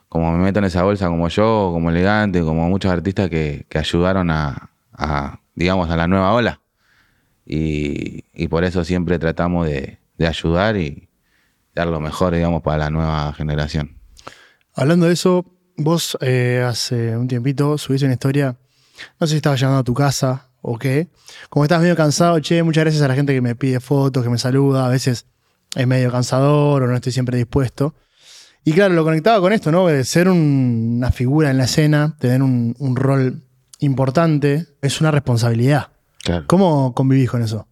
[0.08, 3.80] como me meto en esa bolsa como yo, como elegante, como muchos artistas que, que
[3.80, 4.70] ayudaron a,
[5.56, 6.62] digamos, a la nueva ola.
[7.52, 11.10] Y, por eso siempre tratamos de, ayudar y
[11.74, 13.98] dar lo mejor, digamos, para la nueva generación.
[14.76, 18.56] Hablando de eso, vos eh, hace un tiempito subiste una historia,
[19.20, 21.08] no sé si estabas llegando a tu casa o qué,
[21.50, 24.30] como estás medio cansado, che, muchas gracias a la gente que me pide fotos, que
[24.30, 25.26] me saluda, a veces
[25.76, 27.96] es medio cansador o no estoy siempre dispuesto.
[28.64, 29.88] Y claro, lo conectaba con esto, ¿no?
[30.04, 33.42] Ser un- una figura en la escena, tener un rol
[33.80, 35.88] importante, es una responsabilidad.
[36.24, 36.46] Claro.
[36.48, 37.68] ¿Cómo convivís con eso?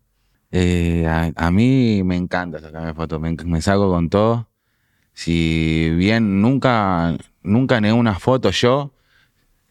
[0.52, 4.50] Eh, a, a mí me encanta sacarme fotos, me, me saco con todo.
[5.14, 8.94] Si bien nunca, nunca negué una foto yo,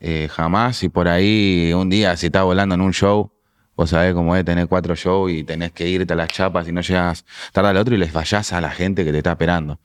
[0.01, 3.33] eh, jamás, y por ahí un día si estás volando en un show,
[3.77, 6.73] vos sabés cómo es tener cuatro shows y tenés que irte a las chapas y
[6.73, 9.81] no llegas tarde al otro y les fallás a la gente que te está esperando.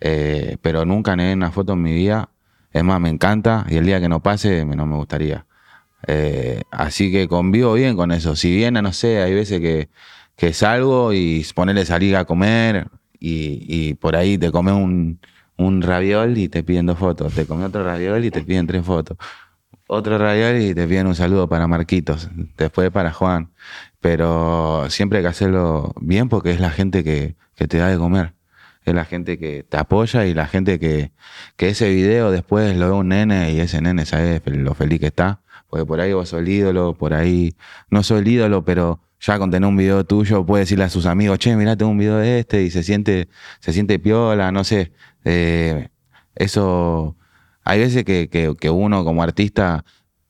[0.00, 2.30] Eh, pero nunca negué una foto en mi vida.
[2.72, 5.46] Es más, me encanta y el día que no pase no me gustaría.
[6.06, 8.36] Eh, así que convivo bien con eso.
[8.36, 9.88] Si bien, no sé, hay veces que,
[10.52, 12.88] salgo y ponerle salir a comer
[13.20, 15.20] y, por ahí te comes un,
[15.56, 17.34] un raviol y te piden dos fotos.
[17.34, 19.16] Te comes otro raviol y te piden tres fotos.
[19.86, 22.28] Otro raviol y te piden un saludo para Marquitos.
[22.56, 23.52] Después para Juan.
[24.00, 27.98] Pero siempre hay que hacerlo bien porque es la gente que, que te da de
[27.98, 28.34] comer.
[28.84, 31.12] Es la gente que te apoya y la gente que,
[31.56, 35.06] que ese video después lo ve un nene y ese nene sabe lo feliz que
[35.06, 35.41] está.
[35.72, 37.56] Porque por ahí vos sos el ídolo, por ahí
[37.88, 41.06] no soy el ídolo, pero ya con tener un video tuyo puede decirle a sus
[41.06, 44.64] amigos, che, mirá, tengo un video de este y se siente, se siente piola, no
[44.64, 44.92] sé.
[45.24, 45.88] Eh,
[46.34, 47.16] eso,
[47.64, 49.82] hay veces que, que- uno como artista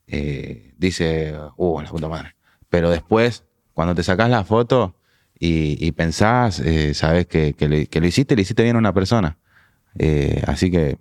[0.07, 2.37] eh, dice, uh, la puta madre.
[2.69, 4.95] Pero después, cuando te sacás la foto
[5.41, 8.79] y, y pensás, eh, sabes que, que, le- que lo hiciste, le hiciste bien a
[8.79, 9.39] una persona.
[9.99, 10.99] Eh, así que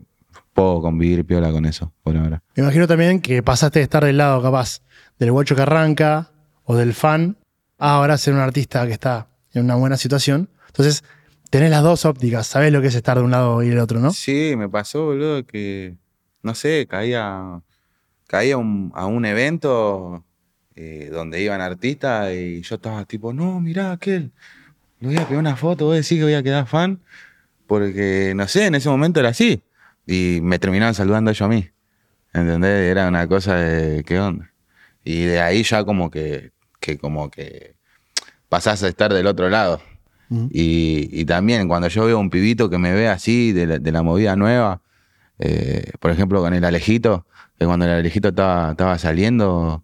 [0.54, 2.42] puedo convivir piola con eso por ahora.
[2.56, 4.82] Me imagino también que pasaste de estar del lado capaz
[5.20, 6.32] del guacho que arranca
[6.64, 7.38] o del fan
[7.78, 10.50] a ahora ser un artista que está en una buena situación.
[10.68, 11.04] Entonces,
[11.50, 14.00] tenés las dos ópticas, sabés lo que es estar de un lado y del otro,
[14.00, 14.12] ¿no?
[14.12, 15.96] Sí, me pasó, boludo, que,
[16.44, 17.62] no sé, caía,
[18.28, 20.24] caía un- a un evento
[20.76, 24.32] eh, donde iban artistas y yo estaba tipo, no, mirá aquel,
[25.02, 27.02] le voy a pegar una foto, voy a decir que voy a quedar fan,
[27.68, 29.62] porque, no sé, en ese momento era así.
[30.12, 31.70] Y me terminaban saludando ellos a mí,
[32.34, 32.92] ¿entendés?
[32.92, 34.52] Era una cosa de, ¿qué onda?
[35.06, 37.76] Y de ahí ya como que, que como que
[38.50, 39.82] pasás a estar del otro lado.
[40.50, 43.92] Y, y también cuando yo veo un pibito que me ve así, de la, de
[43.92, 44.82] la movida nueva,
[45.40, 47.26] eh, por ejemplo con el Alejito,
[47.58, 49.84] que cuando el Alejito estaba, estaba saliendo,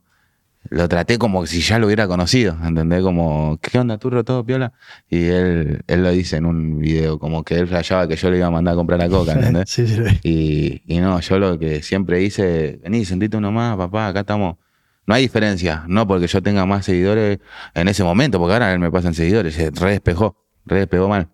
[0.69, 3.01] lo traté como si ya lo hubiera conocido, ¿entendés?
[3.01, 4.73] Como, ¿qué onda, turro, todo piola?
[5.09, 8.37] Y él, él lo dice en un video, como que él flasheaba que yo le
[8.37, 9.69] iba a mandar a comprar la coca, ¿entendés?
[9.69, 10.19] sí, sí, vi.
[10.23, 14.57] Y, y no, yo lo que siempre hice, vení, sentite uno más, papá, acá estamos.
[15.05, 17.39] No hay diferencia, no porque yo tenga más seguidores
[17.73, 21.29] en ese momento, porque ahora él me pasan seguidores, se re despejó, re despegó mal.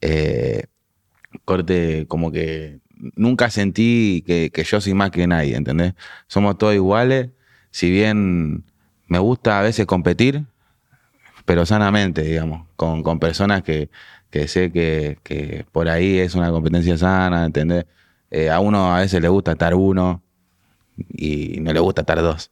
[0.00, 0.64] Eh,
[1.44, 2.80] corte, como que
[3.16, 5.94] nunca sentí que, que yo soy más que nadie, ¿entendés?
[6.26, 7.30] Somos todos iguales,
[7.70, 8.64] si bien
[9.06, 10.44] me gusta a veces competir,
[11.44, 13.90] pero sanamente, digamos, con, con personas que,
[14.30, 17.86] que sé que, que por ahí es una competencia sana, ¿entendés?
[18.30, 20.22] Eh, a uno a veces le gusta estar uno
[20.96, 22.50] y no le gusta estar dos,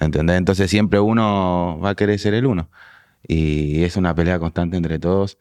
[0.00, 0.38] ¿entendés?
[0.38, 2.70] Entonces siempre uno va a querer ser el uno.
[3.26, 5.38] Y es una pelea constante entre todos,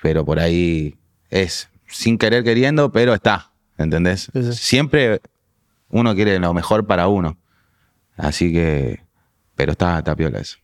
[0.00, 0.96] pero por ahí
[1.30, 4.30] es sin querer queriendo, pero está, ¿entendés?
[4.32, 4.52] Sí, sí.
[4.52, 5.20] Siempre
[5.90, 7.38] uno quiere lo mejor para uno.
[8.16, 9.03] Así que,
[9.54, 10.58] pero está, está piola eso.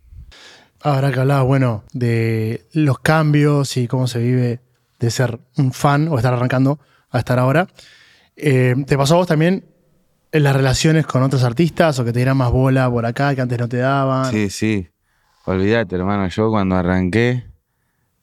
[0.83, 4.61] Ahora que hablabas, bueno, de los cambios y cómo se vive
[4.98, 6.79] de ser un fan o estar arrancando
[7.11, 7.68] a estar ahora,
[8.37, 9.64] eh, ¿te pasó a vos también
[10.33, 13.40] en las relaciones con otros artistas o que te dieran más bola por acá que
[13.40, 14.31] antes no te daban?
[14.31, 14.88] Sí, sí.
[15.44, 16.29] Olvídate, hermano.
[16.29, 17.44] Yo cuando arranqué,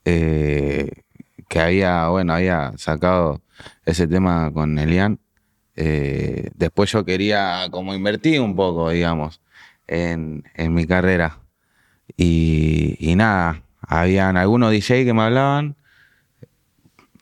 [0.05, 0.89] eh,
[1.47, 3.41] que había, bueno, había sacado
[3.85, 5.19] ese tema con Elian,
[5.75, 9.41] eh, después yo quería como invertir un poco, digamos,
[9.87, 11.39] en, en mi carrera.
[12.15, 15.75] Y, nada, habían algunos DJ que me hablaban,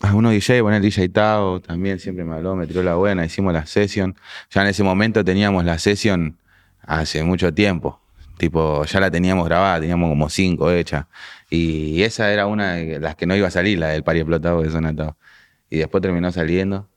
[0.01, 3.54] algunos DJ, bueno, el DJ Tao también siempre me habló, me tiró la buena, hicimos
[3.54, 4.15] la session.
[4.51, 6.38] Ya en ese momento teníamos la session
[6.82, 8.01] hace mucho tiempo.
[8.38, 11.06] Tipo, ya la teníamos grabada, teníamos como cinco hechas.
[11.49, 14.62] Y esa era una de las que no iba a salir, la del pari explotado
[14.62, 15.17] de Sonatado.
[15.69, 16.89] Y después terminó saliendo.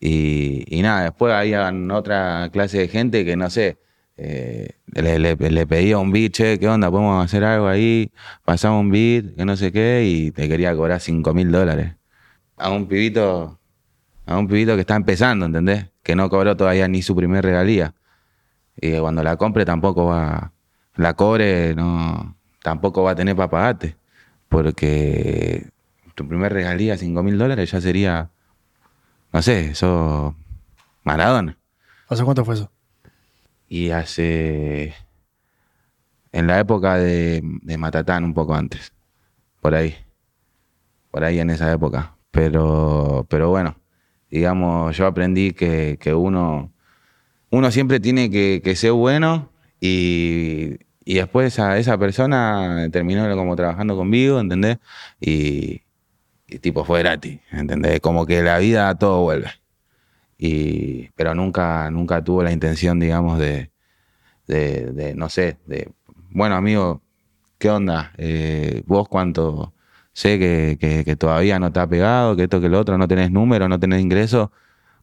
[0.00, 3.78] Y, y nada, después había otra clase de gente que no sé,
[4.16, 6.90] eh, le, le- le pedía un beat, che, ¿qué onda?
[6.90, 8.10] ¿Podemos hacer algo ahí?
[8.44, 11.94] Pasamos un beat, que no sé qué, y te quería cobrar cinco mil dólares.
[12.56, 13.58] A un pibito
[14.26, 15.86] a un pibito que está empezando, ¿entendés?
[16.02, 17.94] Que no cobró todavía ni su primer regalía.
[18.80, 20.52] Y cuando la compre tampoco va,
[20.96, 23.96] la cobre, no, tampoco va a tener para pagarte.
[24.48, 25.68] Porque
[26.16, 28.30] tu primer regalía, 5 mil dólares, ya sería,
[29.32, 30.34] no sé, eso,
[31.04, 31.56] Maradona.
[32.08, 32.70] ¿Hace cuánto fue eso?
[33.68, 34.94] Y hace,
[36.32, 38.92] en la época de, de Matatán, un poco antes,
[39.60, 39.96] por ahí,
[41.10, 42.16] por ahí en esa época.
[42.30, 43.76] Pero, pero bueno,
[44.30, 46.72] digamos, yo aprendí que, que uno,
[47.50, 49.50] uno siempre tiene que, ser bueno
[49.80, 54.78] y, y después a esa persona terminó como trabajando conmigo, ¿entendés?
[55.20, 55.82] Y,
[56.48, 58.00] y tipo fue gratis, ¿entendés?
[58.00, 59.50] Como que la vida todo vuelve.
[60.38, 63.70] Y, pero nunca, nunca tuvo la intención, digamos, de,
[64.46, 65.90] de, de, no sé, de,
[66.30, 67.02] bueno, amigo,
[67.58, 68.12] ¿qué onda?
[68.18, 69.72] Eh, ¿Vos cuánto?
[70.12, 73.06] Sé que, que, que todavía no te ha pegado, que esto, que lo otro, no
[73.08, 74.50] tenés número, no tenés ingreso.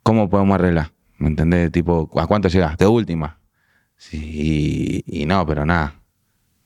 [0.02, 0.92] ¿Cómo podemos arreglar?
[1.18, 1.72] ¿Me entendés?
[1.72, 2.78] Tipo, ¿a cuánto llegas?
[2.78, 3.40] De última.
[3.96, 6.02] Sí, y, y no, pero nada.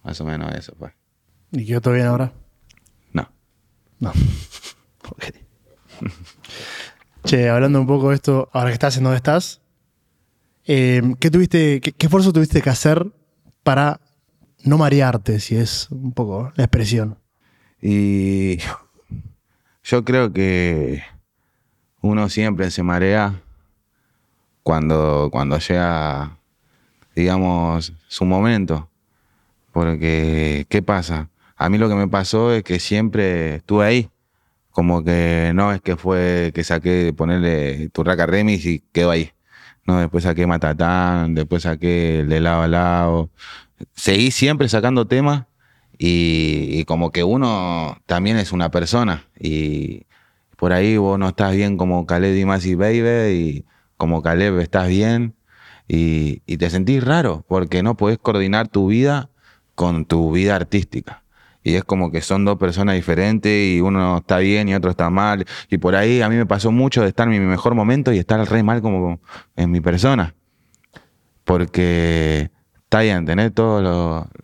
[0.03, 0.93] Más o menos eso, pues.
[1.51, 2.33] ¿Y quedó todo bien ahora?
[3.13, 3.29] No.
[3.99, 4.11] No.
[5.09, 5.23] Ok.
[7.27, 9.61] che, hablando un poco de esto, ahora que estás en donde estás,
[10.65, 13.05] eh, ¿qué, tuviste, qué, esfuerzo tuviste que hacer
[13.63, 13.99] para
[14.63, 17.17] no marearte, si es un poco la expresión?
[17.81, 18.59] Y
[19.83, 21.03] yo creo que
[21.99, 23.41] uno siempre se marea
[24.63, 26.37] cuando, cuando llega,
[27.13, 28.89] digamos, su momento.
[29.73, 31.29] Porque, ¿qué pasa?
[31.57, 34.09] A mí lo que me pasó es que siempre estuve ahí.
[34.77, 39.31] Como que no es que fue que saqué, ponerle Turraca Remis y quedó ahí.
[39.87, 43.31] No, después saqué Matatán, después saqué el de lado a lado.
[43.95, 45.45] Seguí siempre sacando temas
[45.97, 50.05] y, y como que uno también es una persona y
[50.57, 53.65] por ahí vos no estás bien como Caleb Dimasi Baby y
[53.97, 55.33] como Caleb estás bien
[55.87, 59.31] y, y te sentís raro porque no podés coordinar tu vida
[59.73, 61.23] con tu vida artística.
[61.67, 65.09] Y es como que son dos personas diferentes y uno está bien y otro está
[65.09, 65.45] mal.
[65.69, 68.19] Y por ahí a mí me pasó mucho de estar en mi mejor momento y
[68.19, 69.19] estar re mal como
[69.57, 70.33] en mi persona.
[71.43, 72.51] Porque
[72.85, 73.83] está bien, tenés todos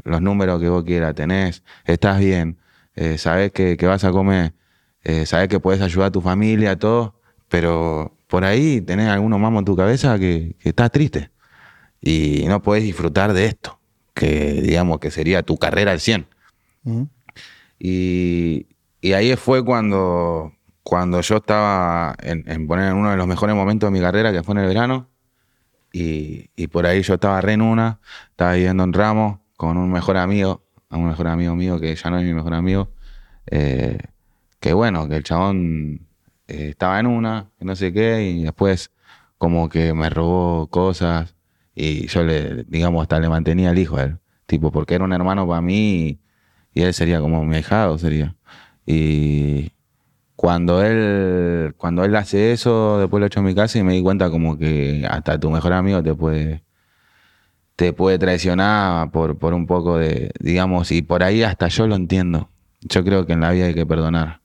[0.04, 2.58] los, números que vos quieras, tenés, estás bien,
[2.94, 4.54] eh, sabés que, vas a comer,
[5.06, 9.60] eh, sabés que puedes ayudar a tu familia, todo, pero por ahí tenés algunos mamos
[9.60, 11.32] en tu cabeza que, que estás triste
[12.02, 13.80] y no podés disfrutar de esto,
[14.14, 16.33] que digamos que sería tu carrera al 100.
[17.80, 18.67] Y,
[19.02, 23.91] y ahí fue cuando, cuando yo estaba en, en uno de los mejores momentos de
[23.98, 25.10] mi carrera, que fue en el verano.
[25.91, 28.00] Y, y por ahí yo estaba re en una,
[28.32, 32.17] estaba viviendo en Ramos con un mejor amigo, un mejor amigo mío que ya no
[32.19, 32.89] es mi mejor amigo.
[33.48, 33.98] eh,
[34.60, 36.08] que bueno, que el chabón
[36.48, 38.91] eh, estaba en una, que no sé qué, y después
[39.38, 41.36] como que me robó cosas.
[41.76, 44.19] Y yo le, digamos, hasta le mantenía el hijo a él.
[44.46, 46.19] Tipo, porque era un hermano para mí
[46.74, 48.36] y, él sería como mi ahijado, sería.
[48.86, 49.72] Y
[50.36, 54.02] cuando él, cuando él hace eso, después lo echo a mi casa y me di
[54.02, 56.64] cuenta como que hasta tu mejor amigo te puede,
[57.76, 61.96] te puede traicionar por, por un poco de, digamos, y por ahí hasta yo lo
[61.96, 62.50] entiendo.
[62.82, 64.42] Yo creo que en la vida hay que perdonar.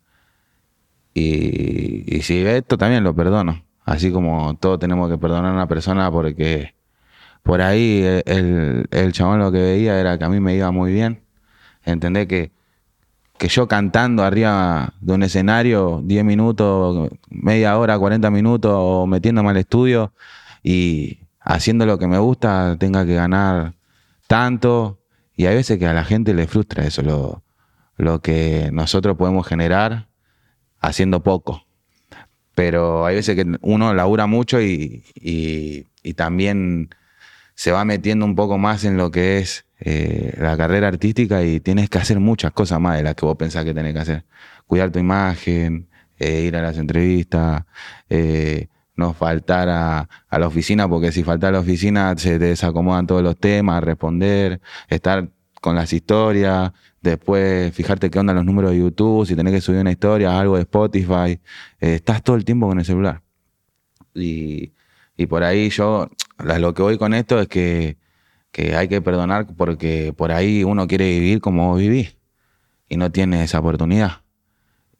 [1.14, 3.64] Y, si esto también lo perdono.
[3.84, 6.74] Así como todos tenemos que perdonar a una persona porque
[7.42, 10.70] por ahí eh, el, el chabón lo que veía era que a mí me iba
[10.70, 11.22] muy bien.
[11.88, 12.52] Entendés que,
[13.38, 19.50] que yo cantando arriba de un escenario 10 minutos, media hora, 40 minutos, o metiéndome
[19.50, 20.12] al estudio
[20.62, 23.74] y haciendo lo que me gusta, tenga que ganar
[24.26, 24.98] tanto.
[25.36, 27.42] Y hay veces que a la gente le frustra eso, lo,
[27.96, 30.08] lo que nosotros podemos generar
[30.80, 31.64] haciendo poco.
[32.54, 36.90] Pero hay veces que uno labura mucho y, y- y también
[37.54, 41.60] se va metiendo un poco más en lo que es eh, la carrera artística y
[41.60, 44.24] tienes que hacer muchas cosas más de las que vos pensás que tenés que hacer.
[44.66, 45.88] Cuidar tu imagen,
[46.18, 47.64] eh, ir a las entrevistas,
[48.08, 53.06] eh, no faltar a, la oficina, porque si faltas a la oficina se te desacomodan
[53.06, 55.28] todos los temas, responder, estar
[55.60, 59.80] con las historias, después fijarte qué onda los números de YouTube, si tenés que subir
[59.80, 61.40] una historia, algo de Spotify,
[61.78, 63.22] estás todo el tiempo con el celular.
[64.14, 64.72] Y,
[65.28, 67.96] por ahí yo, lo que voy con esto es que,
[68.52, 72.16] que hay que perdonar porque por ahí uno quiere vivir como vos vivís
[72.88, 74.22] y no tiene esa oportunidad.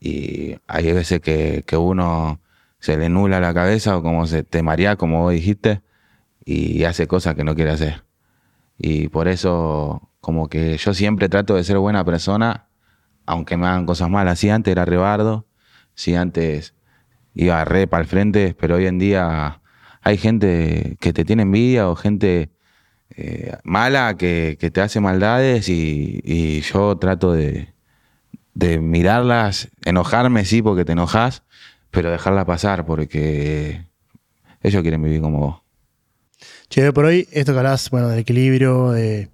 [0.00, 2.40] Y hay veces que, que uno
[2.78, 5.82] se le nula la cabeza o como se te marea, como vos dijiste,
[6.44, 8.04] y hace cosas que no quiere hacer.
[8.78, 12.68] Y por eso, como que yo siempre trato de ser buena persona,
[13.26, 14.38] aunque me hagan cosas malas.
[14.38, 15.46] Si antes era rebardo,
[15.94, 16.74] si antes
[17.34, 19.60] iba re para el frente, pero hoy en día
[20.02, 22.50] hay gente que te tiene envidia o gente
[23.20, 27.74] eh, mala que, que, te hace maldades y, y yo trato de,
[28.54, 31.42] de, mirarlas, enojarme sí porque te enojas,
[31.90, 33.84] pero dejarla pasar porque
[34.62, 35.56] ellos quieren vivir como vos.
[36.70, 39.30] Che, por hoy, esto que hablas, bueno, del equilibrio, de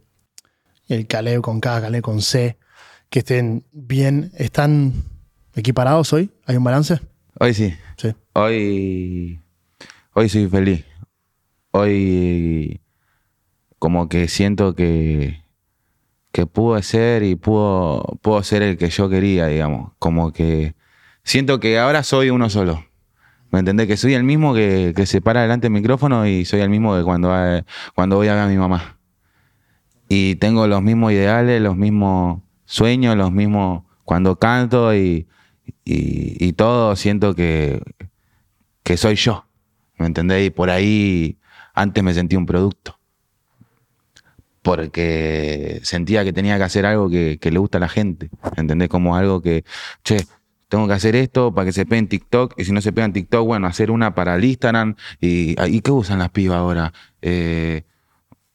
[0.88, 2.56] el Caleb con K, Caleb con C,
[3.10, 4.94] que estén bien, ¿están
[5.54, 6.30] equiparados hoy?
[6.46, 7.00] ¿Hay un balance?
[7.38, 7.74] Hoy sí.
[7.98, 8.14] Sí.
[8.32, 9.42] Hoy,
[10.14, 10.86] hoy soy feliz.
[11.70, 12.80] Hoy
[13.84, 15.44] como que siento que,
[16.32, 19.92] que puedo ser y puedo ser el que yo quería, digamos.
[19.98, 20.74] Como que
[21.22, 22.86] siento que ahora soy uno solo.
[23.50, 23.86] ¿Me entendés?
[23.86, 27.02] Que soy el mismo que, se para delante del micrófono y soy el mismo que
[27.02, 27.30] cuando,
[27.94, 28.96] cuando voy a ver a mi mamá.
[30.08, 35.28] Y tengo los mismos ideales, los mismos sueños, los mismos cuando canto y,
[35.84, 37.82] y, y todo, siento que,
[38.82, 39.46] que soy yo.
[39.98, 40.46] ¿Me entendés?
[40.46, 41.36] Y por ahí
[41.74, 42.98] antes me sentí un producto.
[44.64, 48.30] Porque sentía que tenía que hacer algo que, le gusta a la gente.
[48.56, 48.88] ¿Entendés?
[48.88, 49.64] Como algo que,
[50.04, 50.26] che,
[50.68, 52.54] tengo que hacer esto para que se pegue en TikTok.
[52.56, 54.96] Y si no se pega en TikTok, bueno, hacer una para el Instagram.
[55.20, 56.94] ¿Y, ¿y qué usan las pibas ahora?
[57.20, 57.84] Eh,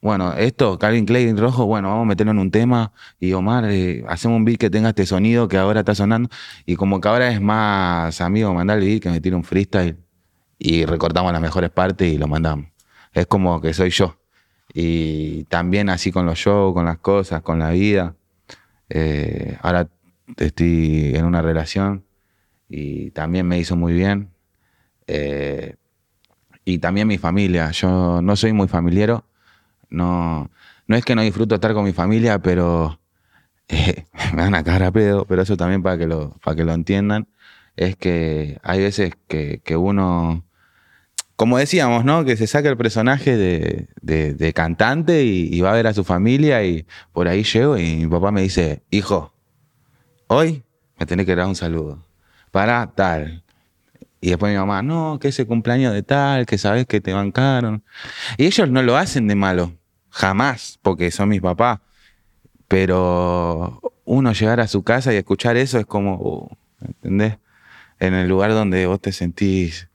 [0.02, 2.92] bueno, esto, Calvin Klein rojo, bueno, vamos a meterlo en un tema.
[3.20, 6.28] Y Omar, eh, hacemos un beat que tenga este sonido que ahora está sonando.
[6.66, 9.96] Y como que ahora es más amigo mandar el beat que me tire un freestyle.
[10.58, 12.66] Y recortamos las mejores partes y lo mandamos.
[13.12, 14.19] Es como que soy yo.
[14.72, 18.14] Y también así con los shows, con las cosas, con la vida.
[18.88, 19.88] Eh, ahora
[20.36, 22.04] estoy en una relación
[22.68, 24.30] y también me hizo muy bien.
[25.06, 25.76] Eh,
[26.64, 27.70] y también mi familia.
[27.72, 29.24] Yo no soy muy familiero.
[29.88, 30.50] No,
[30.86, 33.00] no es que no disfruto estar con mi familia, pero
[33.68, 34.04] eh,
[34.34, 36.72] me dan a cara a pedo, pero eso también para que lo, para que lo
[36.72, 37.28] entiendan.
[37.76, 40.44] Es que hay veces que, que uno,
[41.40, 42.26] como decíamos, ¿no?
[42.26, 46.62] Que se saca el personaje de, cantante y, y, va a ver a su familia
[46.64, 46.84] y
[47.14, 49.32] por ahí llego y mi papá me dice, hijo,
[50.26, 50.62] hoy
[50.98, 52.04] me tenés que dar un saludo
[52.50, 53.42] para tal.
[54.20, 57.84] Y después mi mamá, no, que ese cumpleaños de tal, que sabes que te bancaron.
[58.36, 59.72] Y ellos no lo hacen de malo,
[60.10, 61.80] jamás, porque son mis papás.
[62.68, 66.48] Pero uno llegar a su casa y escuchar eso es como, uh,
[66.86, 67.38] ¿entendés?
[67.98, 69.89] En el lugar donde vos te sentís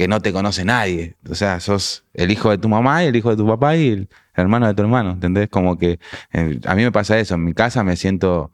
[0.00, 1.16] que no te conoce nadie.
[1.28, 3.88] O sea, sos el hijo de tu mamá y el hijo de tu papá y
[3.90, 5.50] el hermano de tu hermano, ¿entendés?
[5.50, 5.98] Como que
[6.32, 8.50] eh, a mí me pasa eso, en mi casa me siento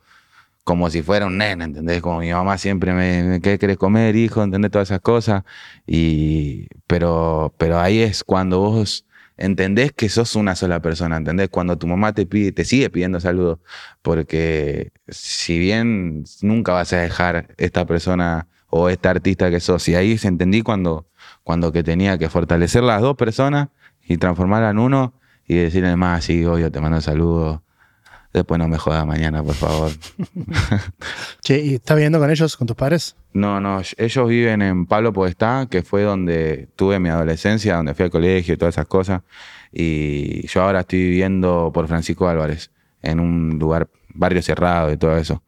[0.65, 2.03] como si fuera un nene, ¿entendés?
[2.03, 4.43] Como mi mamá siempre me, ¿qué querés comer, hijo?
[4.43, 4.73] ¿Entendés?
[4.73, 5.45] Todas esas cosas.
[5.87, 11.49] Y, pero, pero ahí es cuando vos entendés que sos una sola persona, ¿entendés?
[11.49, 13.61] Cuando tu mamá te pide, te sigue pidiendo saludos,
[14.03, 19.95] porque si bien nunca vas a dejar esta persona o esta artista que sos, y
[19.95, 21.07] ahí se entendí cuando,
[21.47, 23.69] cuando que tenía que fortalecer las dos personas
[24.03, 25.15] y transformarla en uno
[25.47, 27.61] y decirle más, sí, obvio, te mando saludos,
[28.33, 29.93] Después no me jodas mañana, por favor.
[31.41, 33.17] che, ¿y estás viviendo con ellos, con tus padres?
[33.33, 38.07] No, no, ellos viven en Pablo Podestá, que fue donde tuve mi adolescencia, donde fui
[38.07, 39.23] al colegio y todas esas cosas.
[39.73, 42.73] Y yo ahora estoy viviendo por Francisco Álvarez,
[43.03, 45.45] en un lugar, barrio cerrado y todo eso.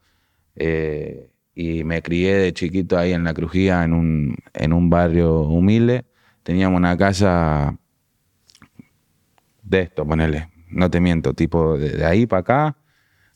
[0.55, 1.28] Eh,
[1.59, 6.05] y me crié de chiquito ahí en La Crujía, en un, en un barrio humilde.
[6.41, 7.77] Teníamos una casa
[9.61, 12.77] de esto, ponele, no te miento, tipo de, ahí para acá,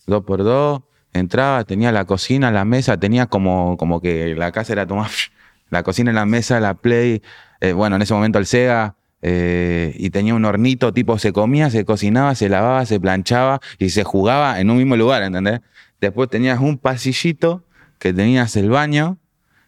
[0.07, 4.71] dos por dos, entraba, tenía la cocina, la mesa, tenía como, como que la casa
[4.71, 5.11] era tomar
[5.69, 7.21] la cocina, la mesa, la play,
[7.59, 11.69] eh, bueno, en ese momento el Sega, eh, y tenía un hornito, tipo se comía,
[11.69, 15.59] se cocinaba, se lavaba, se planchaba y se jugaba en un mismo lugar, ¿entendés?
[15.99, 17.65] Después tenías un pasillito
[18.03, 19.17] que tenías el baño,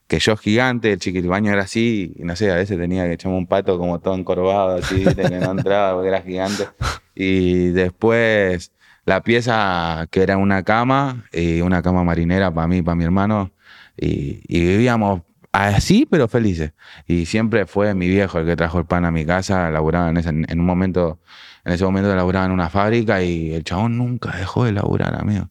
[0.08, 3.06] que yo gigante, el chiquito, el baño era así, y no sé, a veces tenía
[3.06, 6.68] que echarme un pato como todo encorvado, así, que no entraba porque era gigante.
[7.16, 8.74] Y después
[9.06, 13.52] la pieza que era una cama, y una cama marinera para mí para mi hermano,
[13.96, 15.22] y, vivíamos
[15.54, 16.74] así, pero felices.
[17.08, 20.18] Y siempre fue mi viejo el que trajo el pan a mi casa, laburaba en,
[20.18, 21.20] ese, un momento,
[21.64, 25.48] en ese momento laburaba en una fábrica y el chabón nunca dejó de laburar, amigo.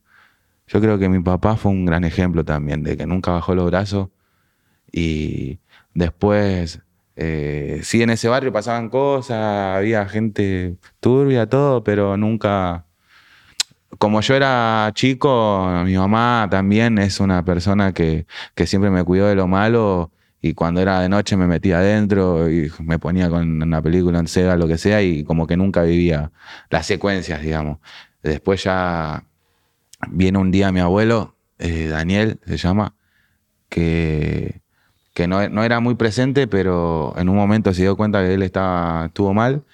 [0.67, 3.67] Yo creo que mi papá fue un gran ejemplo también, de que nunca bajó los
[3.67, 4.09] brazos
[4.93, 5.59] y
[5.95, 6.81] después
[7.17, 12.87] eh, sí, en ese barrio pasaban cosas, había gente turbia, todo, pero nunca.
[13.99, 19.29] Como yo era chico, mi mamá también es una persona que, que siempre me cuidó
[19.29, 20.11] de lo malo
[20.41, 24.27] y cuando era de noche me metía adentro y me ponía con una película en
[24.27, 26.33] Sega, lo que sea, y como que nunca vivía
[26.71, 27.79] las secuencias, digamos.
[28.23, 29.25] Después ya
[30.11, 32.95] viene un día mi abuelo, eh, Daniel se llama,
[33.69, 34.65] que
[35.15, 38.43] que no, no era muy presente, pero en un momento se dio cuenta que él
[38.43, 39.65] estaba, estuvo mal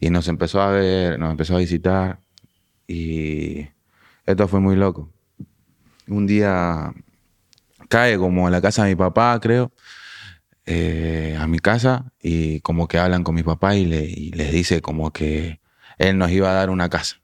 [0.00, 2.20] y nos empezó a ver, nos empezó a visitar
[2.88, 3.68] y
[4.26, 5.10] esto fue muy loco.
[6.08, 6.92] Un día
[7.88, 9.72] cae como a la casa de mi papá, creo,
[10.66, 14.52] eh, a mi casa y como que hablan con mi papá y, le, y les
[14.52, 15.60] dice como que
[15.98, 17.20] él nos iba a dar una casa.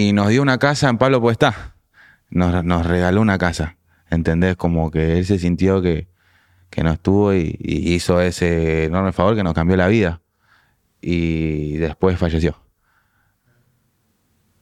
[0.00, 1.74] Y nos dio una casa en Pablo Puestá.
[2.30, 3.76] Nos, nos regaló una casa.
[4.08, 4.56] ¿Entendés?
[4.56, 6.08] Como que él se sintió que,
[6.70, 10.22] que no estuvo y, hizo ese enorme favor que nos cambió la vida.
[11.02, 12.56] Y después falleció.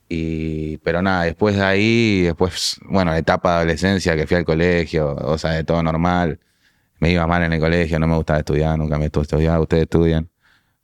[0.09, 5.15] Y, pero nada, después de ahí, después, bueno, etapa de adolescencia que fui al colegio,
[5.15, 6.41] o sea, de todo normal.
[6.99, 9.85] Me iba mal en el colegio, no me gustaba estudiar, nunca me estuvo estudiar, ustedes
[9.85, 10.29] estudian.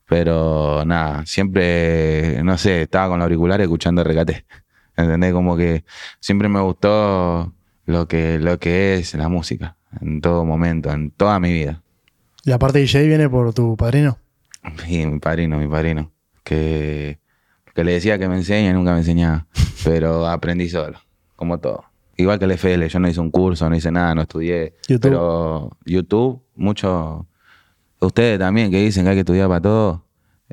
[0.07, 4.45] Pero nada, siempre, no sé, estaba con los auriculares escuchando recate.
[4.97, 5.33] ¿Entendés?
[5.33, 5.85] Como que
[6.21, 7.53] siempre me gustó
[7.87, 11.83] lo que, lo que es la música, en todo momento, en toda mi vida.
[12.45, 14.19] Y la parte de DJ viene por tu padrino.
[14.87, 17.19] Y mi padrino, mi padrino, que,
[17.75, 19.47] que le decía que me enseñe y nunca me enseñaba,
[19.85, 20.99] pero aprendí solo,
[21.37, 21.85] como todo.
[22.17, 25.01] Igual que el FL, yo no hice un curso, no hice nada, no estudié, YouTube.
[25.01, 27.27] pero YouTube, mucho,
[28.07, 30.05] ustedes también que dicen que hay que estudiar para todo,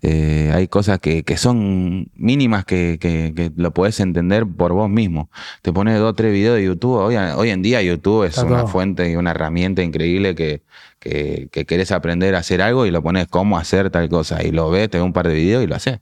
[0.02, 4.90] eh, hay cosas que, que son mínimas que, que- que lo podés entender por vos
[4.90, 5.30] mismo.
[5.62, 6.96] Te pones dos o tres videos de YouTube.
[6.98, 8.68] Hoy, hoy en día YouTube es Está una todo.
[8.68, 10.64] fuente y una herramienta increíble que,
[11.00, 14.44] que, que querés aprender a hacer algo y lo pones cómo hacer tal cosa.
[14.44, 16.00] Y lo ves, te ves un par de videos y lo haces.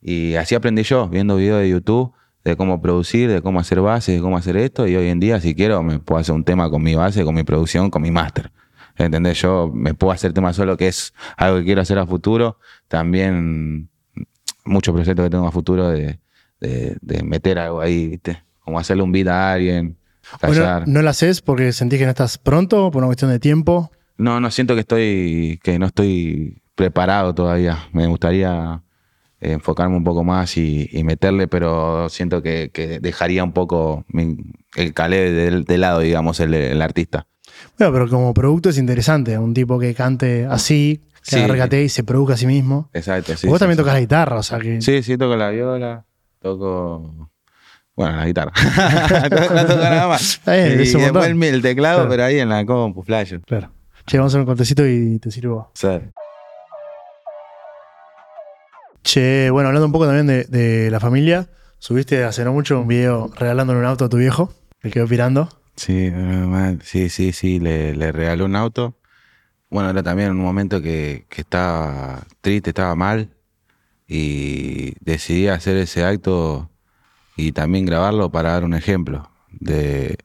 [0.00, 2.12] Y así aprendí yo, viendo videos de YouTube
[2.44, 4.86] de cómo producir, de cómo hacer bases, de cómo hacer esto.
[4.86, 7.34] Y hoy en día, si quiero, me puedo hacer un tema con mi base, con
[7.34, 8.52] mi producción, con mi máster.
[8.96, 9.40] ¿Entendés?
[9.42, 12.58] Yo me puedo hacer temas solo, que es algo que quiero hacer a futuro.
[12.88, 13.88] También
[14.64, 16.18] muchos proyectos que tengo a futuro de,
[16.60, 18.42] de- de meter algo ahí, ¿viste?
[18.60, 19.96] Como hacerle un beat a alguien,
[20.40, 23.90] Bueno, no la haces porque sentís que no estás pronto, por una cuestión de tiempo.
[24.16, 27.88] No, no siento que estoy, que no estoy preparado todavía.
[27.92, 28.80] Me gustaría
[29.40, 34.04] eh, enfocarme un poco más y, y meterle, pero siento que, que dejaría un poco
[34.08, 34.36] mi-
[34.76, 37.26] el calé de, de lado, digamos, el, el artista.
[37.78, 39.36] Bueno, pero como producto es interesante.
[39.38, 41.46] Un tipo que cante así, que Sí.
[41.46, 42.90] reggae y se produzca a sí mismo.
[42.92, 43.46] Exacto, sí.
[43.46, 43.82] Vos sí, también sí.
[43.82, 44.80] tocas la guitarra, o sea que.
[44.80, 46.04] Sí, sí, toco la viola,
[46.40, 47.30] toco.
[47.96, 48.52] Bueno, la guitarra.
[49.30, 50.22] no, no toco nada más.
[50.38, 51.42] Está bien, y es un después montón.
[51.44, 52.10] el, teclado, Claro.
[52.10, 53.34] pero ahí en la compu, flash.
[53.46, 53.70] Claro.
[54.06, 55.70] Che, vamos a hacer un cortecito y te sirvo.
[55.74, 55.88] Sí.
[59.02, 61.46] Che, bueno, hablando un poco también de, de la familia,
[61.78, 65.48] subiste hace no mucho un video regalándole un auto a tu viejo, que quedó pirando.
[65.76, 66.10] Sí,
[66.82, 68.96] sí, sí, sí, le, le regaló un auto.
[69.70, 73.30] Bueno, era también un momento que, que estaba triste, estaba mal
[74.08, 76.70] y decidí hacer ese acto
[77.36, 80.18] y también grabarlo para dar un ejemplo de,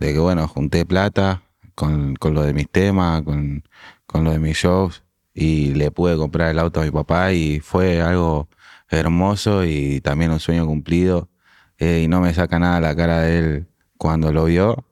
[0.00, 1.42] de que, bueno, junté plata
[1.76, 3.64] con, con lo de mis temas, con,
[4.06, 7.60] con lo de mis shows y le pude comprar el auto a mi papá y
[7.60, 8.48] fue algo
[8.90, 11.30] hermoso y también un sueño cumplido
[11.78, 13.68] eh, y no me saca nada la cara de él
[13.98, 14.84] cuando lo vio.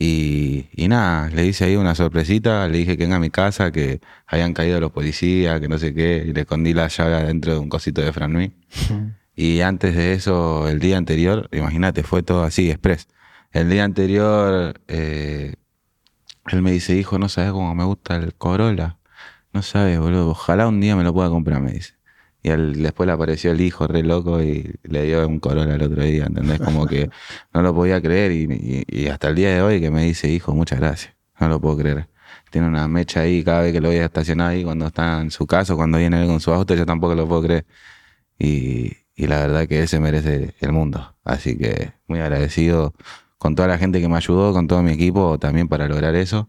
[0.00, 3.72] Y, y nada, le hice ahí una sorpresita, le dije que venga a mi casa,
[3.72, 7.54] que habían caído los policías, que no sé qué, y le escondí la llave adentro
[7.54, 8.52] de un cosito de Franui.
[9.34, 13.08] Y antes de eso, el día anterior, imagínate, fue todo así, express.
[13.50, 15.54] El día anterior, eh,
[16.46, 18.98] él me dice, hijo, no sabes cómo me gusta el Corolla.
[19.52, 21.94] No sabes, boludo, ojalá un día me lo pueda comprar, me dice.
[22.56, 26.02] Y después le apareció el hijo re loco y le dio un Corolla el otro
[26.02, 26.60] día, ¿entendés?
[26.60, 27.10] Como que
[27.54, 30.28] no lo podía creer y, y- y hasta el día de hoy que me dice,
[30.30, 31.14] hijo, muchas gracias.
[31.40, 32.08] No lo puedo creer.
[32.50, 35.30] Tiene una mecha ahí cada vez que lo voy a estacionar ahí cuando está en
[35.30, 37.66] su casa, cuando viene él con su auto, yo tampoco lo puedo creer.
[38.38, 41.14] Y, y la verdad que él se merece el mundo.
[41.24, 42.94] Así que muy agradecido
[43.38, 46.48] con toda la gente que me ayudó, con todo mi equipo también para lograr eso.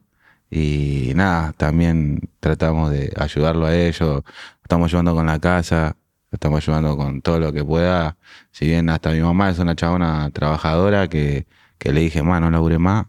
[0.49, 4.23] Y nada, también tratamos de ayudarlo a ellos.
[4.63, 5.95] Estamos ayudando con la casa,
[6.31, 8.17] estamos ayudando con todo lo que pueda.
[8.51, 11.45] Si bien hasta mi mamá es una chabona trabajadora que,
[11.77, 13.05] que le dije, más no labure más,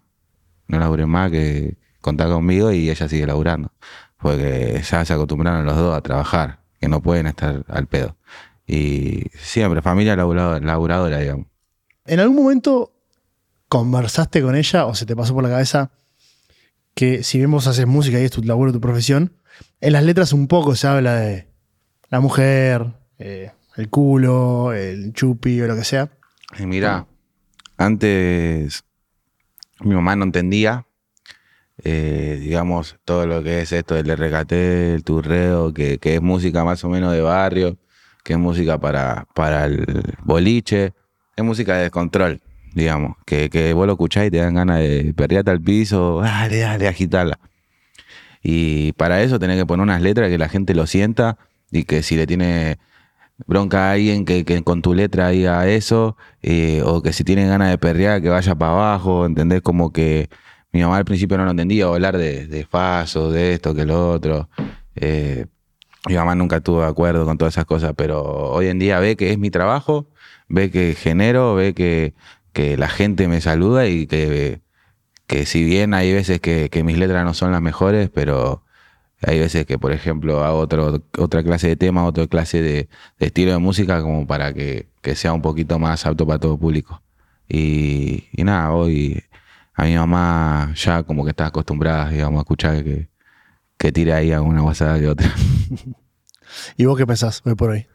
[0.68, 3.72] no labure más, que contá conmigo y ella sigue laburando.
[4.18, 8.16] Porque ya se acostumbraron los dos a trabajar, que no pueden estar al pedo.
[8.66, 11.46] Y siempre, familia laburadora, laburadora digamos.
[12.04, 12.92] ¿En algún momento
[13.68, 15.90] conversaste con ella o se te pasó por la cabeza
[16.94, 19.32] que si bien vos haces música y es tu laburo, tu profesión,
[19.80, 21.48] en las letras un poco se habla de
[22.08, 22.86] la mujer,
[23.18, 26.10] eh, el culo, el chupi o lo que sea?
[26.58, 27.06] Y mira,
[27.76, 28.84] antes
[29.80, 30.86] mi mamá no entendía,
[31.82, 36.64] eh, digamos, todo lo que es esto del RKT, el turreo, que, que es música
[36.64, 37.78] más o menos de barrio,
[38.22, 39.86] que es música para, para el
[40.22, 40.92] boliche,
[41.36, 42.42] es música de descontrol,
[42.74, 46.58] digamos, que, que vos lo escuchás y te dan ganas de perrearte al piso, dale,
[46.58, 47.38] dale, agitarla.
[48.42, 51.38] Y para eso tenés que poner unas letras que la gente lo sienta
[51.70, 52.78] y que si le tiene
[53.46, 57.70] bronca a alguien que, con tu letra diga eso, eh, o que si tiene ganas
[57.70, 59.62] de perrear que vaya para abajo, ¿entendés?
[59.62, 60.28] Como que
[60.72, 64.10] mi mamá al principio no lo entendía, hablar de, de faso, de esto, que lo
[64.10, 64.48] otro.
[64.96, 65.46] Eh,
[66.08, 69.16] mi mamá nunca estuvo de acuerdo con todas esas cosas, pero hoy en día ve
[69.16, 70.06] que es mi trabajo,
[70.48, 72.14] ve que genero, ve que,
[72.52, 74.62] que la gente me saluda y que,
[75.26, 78.64] que si bien hay veces que, que mis letras no son las mejores, pero
[79.22, 82.88] hay veces que, por ejemplo, hago otro, otra clase de tema, otra clase de,
[83.18, 86.58] de estilo de música como para que, que, sea un poquito más apto para todo
[86.58, 87.02] público.
[87.48, 89.22] Y, y, nada, hoy
[89.74, 93.08] a mi mamá ya como que está acostumbrada, digamos, a escuchar que,
[93.76, 95.30] que tire ahí alguna guasada que otra.
[96.76, 97.86] ¿Y vos qué pensás hoy por hoy?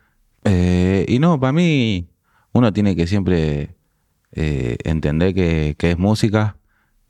[0.44, 2.08] Eh, y no, para mí
[2.54, 3.75] uno tiene que siempre
[4.36, 6.58] eh, entender que, que, es música,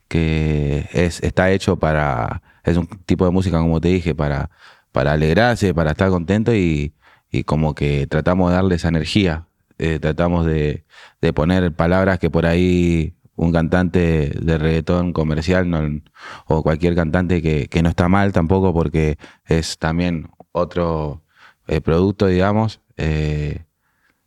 [0.08, 4.52] que es, está hecho para, es un tipo de música, como te dije, para,
[4.92, 6.94] para alegrarse, para estar contento y,
[7.32, 9.48] y como que tratamos de darle esa energía,
[9.80, 10.86] eh, tratamos de,
[11.22, 16.04] de, poner palabras que por ahí un cantante de reggaetón comercial
[16.48, 21.24] o cualquier cantante que, que, no está mal tampoco porque es también otro
[21.68, 22.82] eh, producto, digamos,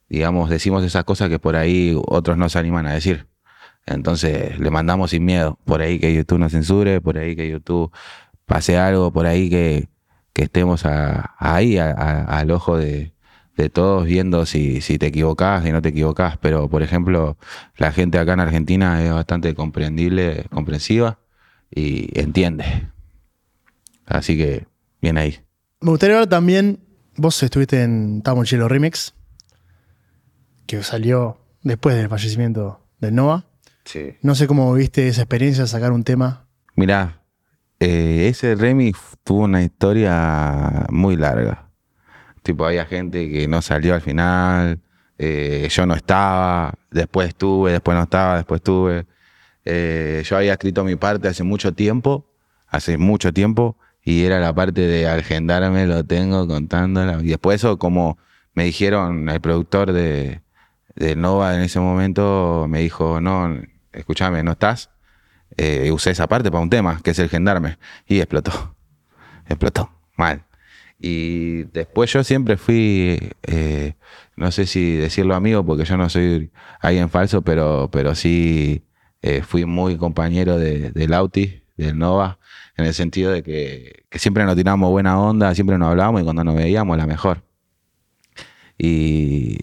[0.08, 3.26] digamos, decimos esas cosas que por ahí otros no se animan a decir.
[3.86, 7.90] Entonces le mandamos sin miedo, por ahí que YouTube nos censure, por ahí que YouTube
[8.44, 9.88] pase algo, por ahí que,
[10.32, 13.12] que estemos ahí al ojo de,
[13.58, 16.38] de todos viendo si, si te equivocás, si no te equivocás.
[16.38, 17.36] Pero, por ejemplo,
[17.76, 21.18] la gente acá en Argentina es bastante comprendible, comprensiva
[21.68, 22.88] y entiende.
[24.06, 24.66] Así que,
[25.02, 25.40] bien ahí.
[25.80, 26.78] Me gustaría hablar también,
[27.16, 29.12] vos estuviste en Tamochelo Remix,
[30.68, 33.46] que salió después del fallecimiento de Nova.
[33.84, 34.16] Sí.
[34.22, 36.46] No sé cómo viste esa experiencia de sacar un tema.
[36.76, 37.22] Mirá,
[37.80, 41.70] eh, ese remix tuvo una historia muy larga.
[42.42, 44.80] Tipo, había gente que no salió al final,
[45.16, 49.06] eh, yo no estaba, después estuve, después no estaba, después estuve.
[49.64, 52.30] Eh, yo había escrito mi parte hace mucho tiempo,
[52.66, 57.20] hace mucho tiempo, y era la parte de agendarme, lo tengo contándola.
[57.22, 58.18] Y después eso, como
[58.52, 60.42] me dijeron, el productor de,
[60.98, 63.56] de Nova en ese momento me dijo, no,
[63.92, 64.90] escúchame, ¿no estás?
[65.56, 68.74] Eh, usé esa parte para un tema, que es el gendarme, y explotó.
[69.48, 70.44] Explotó, mal.
[70.98, 73.94] Y después yo siempre fui, eh,
[74.36, 78.82] no sé si decirlo amigo, porque yo no soy alguien falso, pero, pero sí
[79.22, 82.38] eh, fui muy compañero de, de Lauti, del Nova,
[82.76, 86.24] en el sentido de que, que, siempre nos tirábamos buena onda, siempre nos hablábamos y
[86.24, 87.44] cuando nos veíamos la mejor.
[88.76, 89.58] Y,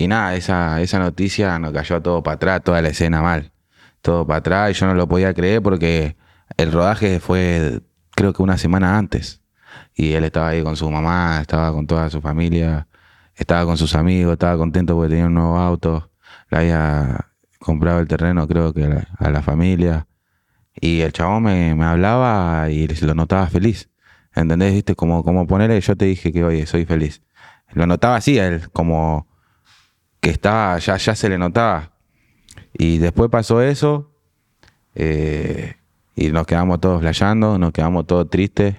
[0.00, 3.52] y nada, esa, esa noticia nos cayó todo para atrás, toda la escena mal.
[4.00, 6.16] Todo para atrás y yo no lo podía creer porque
[6.56, 7.82] el rodaje fue
[8.12, 9.42] creo que una semana antes.
[9.94, 12.88] Y él estaba ahí con su mamá, estaba con toda su familia,
[13.34, 16.10] estaba con sus amigos, estaba contento porque tenía un nuevo auto,
[16.50, 20.06] le había comprado el terreno creo que a la, familia.
[20.80, 23.90] Y el chabón me, me, hablaba y lo notaba feliz,
[24.34, 24.72] ¿entendés?
[24.72, 27.22] Viste, como, como ponerle, yo te dije que oye, soy feliz.
[27.74, 29.29] Lo notaba así él, como
[30.20, 31.92] que estaba, ya, ya se le notaba
[32.72, 34.10] y después pasó eso
[34.94, 35.74] eh,
[36.14, 38.76] y nos quedamos todos flayando, nos quedamos todos tristes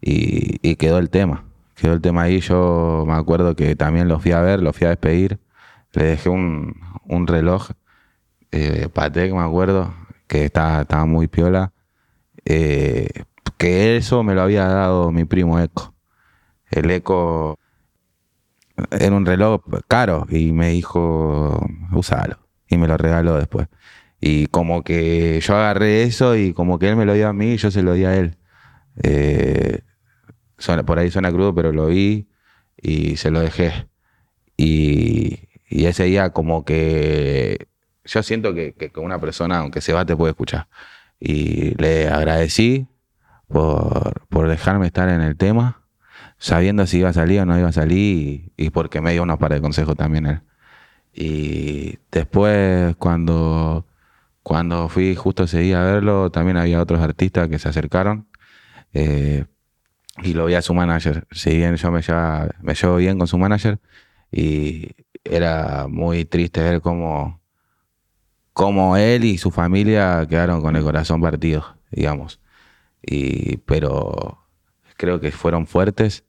[0.00, 1.44] y, y, quedó el tema.
[1.76, 2.40] Quedó el tema ahí.
[2.40, 5.38] Yo me acuerdo que también lo fui a ver, lo fui a despedir.
[5.92, 7.70] Le dejé un, un reloj
[8.52, 9.94] eh, Patek, me acuerdo,
[10.26, 11.72] que estaba, estaba muy piola.
[12.44, 13.08] Eh,
[13.56, 15.94] que eso me lo había dado mi primo Eco.
[16.70, 17.58] El Eco
[18.90, 23.68] era un reloj caro y me dijo, usalo y me lo regaló después.
[24.20, 27.52] Y como que yo agarré eso y como que él me lo dio a mí
[27.52, 28.38] y yo se lo di a él.
[29.02, 29.80] Eh,
[30.86, 32.28] por ahí suena crudo, pero lo vi
[32.76, 33.88] y se lo dejé.
[34.56, 37.68] Y, ese día como que
[38.04, 40.68] yo siento que, que, una persona, aunque se va, te puede escuchar.
[41.18, 42.86] Y le agradecí
[43.48, 45.81] por, por dejarme estar en el tema,
[46.42, 49.38] sabiendo si iba a salir o no iba a salir y, porque me dio unos
[49.38, 50.40] par de consejos también él.
[51.14, 53.86] Y después, cuando,
[54.42, 58.26] cuando fui justo ese día a verlo, también había otros artistas que se acercaron.
[58.92, 59.44] Eh,
[60.24, 61.28] y lo vi a su manager.
[61.30, 63.78] Si bien yo me, lleva, me llevo bien con su manager,
[64.32, 64.90] y
[65.24, 67.40] era muy triste ver cómo,
[68.52, 72.40] cómo él y su familia quedaron con el corazón partido, digamos.
[73.00, 74.38] Y, pero
[74.96, 76.24] creo que fueron fuertes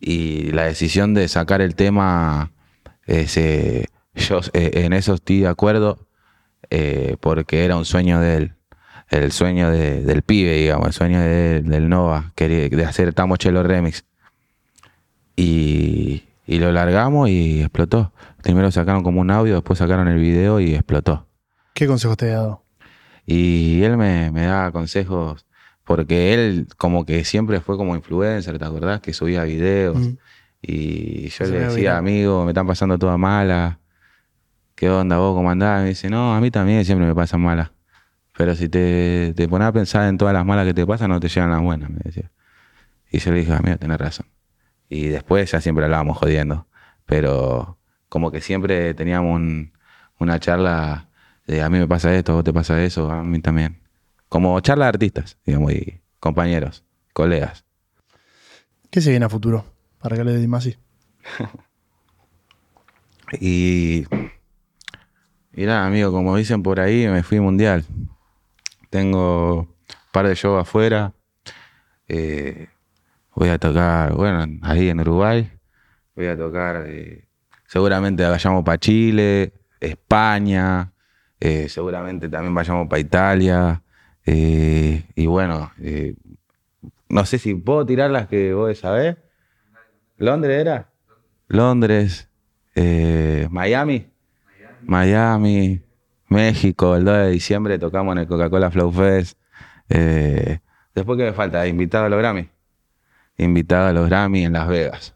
[0.00, 2.52] y la decisión de sacar el tema
[3.06, 6.08] ese yo eh, en eso estoy de acuerdo
[6.70, 8.54] eh, porque era un sueño de él.
[9.10, 14.04] el sueño del pibe, digamos, el sueño del Nova, de hacer Tamo Chelo Remix.
[15.34, 18.12] Y, y lo largamos y explotó.
[18.42, 21.26] Primero sacaron como un audio, después sacaron el video y explotó.
[21.74, 22.64] ¿Qué consejos te ha dado?
[23.24, 25.46] Y él me, me da consejos
[25.88, 29.00] porque él como que siempre fue como influencer, ¿te acordás?
[29.00, 29.96] Que subía videos.
[30.60, 33.78] Y yo le decía, amigo, me están pasando todas malas.
[34.74, 35.82] ¿Qué onda vos, cómo andás?
[35.82, 37.70] me dice, no, a mí también siempre me pasan malas.
[38.36, 41.20] Pero si te, te pones a pensar en todas las malas que te pasan, no
[41.20, 42.30] te llegan las buenas, me decía.
[43.10, 44.26] Y yo le dije, amigo, tenés razón.
[44.90, 46.66] Y después ya siempre hablábamos jodiendo.
[47.06, 47.78] Pero
[48.10, 49.40] como que siempre teníamos
[50.18, 51.08] una charla
[51.46, 53.87] de a mí me pasa esto, a vos te pasa eso, a mí también
[54.28, 57.64] como charla de artistas, digamos, y compañeros, colegas.
[58.90, 59.64] ¿Qué se viene a futuro
[60.00, 60.76] para que le dé Dimasi?
[63.40, 64.06] y
[65.52, 67.84] mira, amigo, como dicen por ahí, me fui mundial.
[68.90, 69.68] Tengo un
[70.12, 71.12] par de shows afuera.
[72.08, 72.68] Eh,
[73.34, 75.50] voy a tocar, bueno, ahí en Uruguay.
[76.16, 77.28] Voy a tocar, eh,
[77.66, 80.92] seguramente vayamos para Chile, España.
[81.38, 83.82] Eh, seguramente también vayamos para Italia.
[84.30, 86.14] Eh, y bueno, eh,
[87.08, 89.16] no sé si puedo tirar las que vos sabés.
[90.18, 90.90] ¿Londres era?
[91.48, 92.28] Londres,
[92.74, 94.06] eh, Miami.
[94.82, 95.80] Miami,
[96.28, 99.38] México, el 2 de diciembre tocamos en el Coca-Cola Flow Fest.
[99.88, 101.66] después, ¿qué me falta?
[101.66, 102.50] Invitado a los Grammy.
[103.38, 105.14] Invitado a los Grammy en Las Vegas.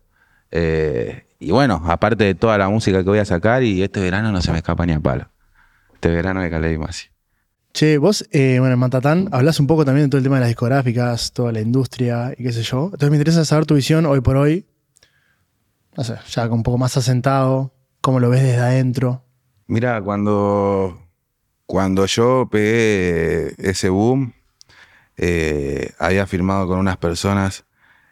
[0.50, 4.40] y bueno, aparte de toda la música que voy a sacar, y este verano no
[4.40, 5.28] se me escapa ni a palo.
[5.92, 7.11] Este verano me calé más.
[7.72, 10.40] Che, vos, eh, bueno, en Mantatán hablas un poco también de todo el tema de
[10.40, 12.84] las discográficas, toda la industria y qué sé yo.
[12.84, 14.66] Entonces me interesa saber tu visión hoy por hoy,
[15.96, 19.24] no sé, ya un poco más asentado, cómo lo ves desde adentro.
[19.68, 21.00] Mira, cuando,
[21.64, 24.34] cuando yo pegué ese boom,
[25.16, 27.64] eh, había firmado con unas personas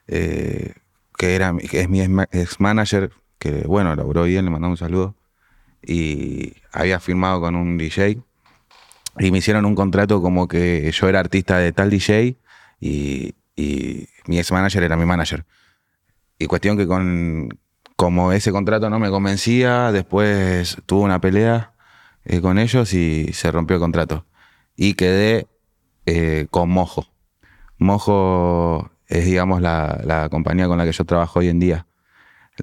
[0.06, 0.72] eh,
[1.18, 5.16] que, era, que es mi ex manager, que bueno, laburó bien, le mandamos un saludo,
[5.82, 8.22] y había firmado con un DJ
[9.20, 12.36] y me hicieron un contrato como que yo era artista de tal DJ
[12.80, 13.34] y,
[14.26, 15.44] mi ex manager era mi manager.
[16.38, 17.50] Y cuestión que con
[17.96, 21.74] como ese contrato no me convencía, después tuve una pelea
[22.24, 24.24] eh, con ellos y se rompió el contrato.
[24.76, 25.46] Y quedé
[26.06, 27.08] eh, con Mojo.
[27.76, 31.86] Mojo es, digamos, la, la compañía con la que yo trabajo hoy en día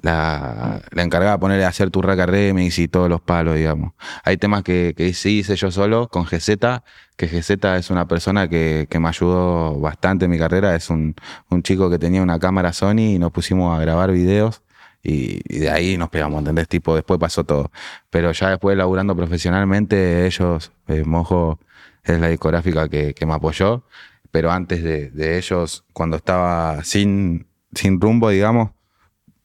[0.02, 3.92] la, la encargada de ponerle a hacer tu raca remix y todos los palos, digamos.
[4.24, 6.82] Hay temas que, que sí hice yo solo con GZ,
[7.16, 10.74] que GZ es una persona que, que me ayudó bastante en mi carrera.
[10.76, 11.14] Es un,
[11.50, 14.62] un, chico que tenía una cámara Sony y nos pusimos a grabar videos.
[15.02, 16.68] Y, de ahí nos pegamos, ¿entendés?
[16.68, 17.70] Tipo, después pasó todo.
[18.10, 21.60] Pero ya después laburando profesionalmente, ellos, eh, Mojo
[22.04, 23.84] es la discográfica que, que me apoyó.
[24.30, 28.70] Pero antes de, de ellos, cuando estaba sin, sin rumbo, digamos,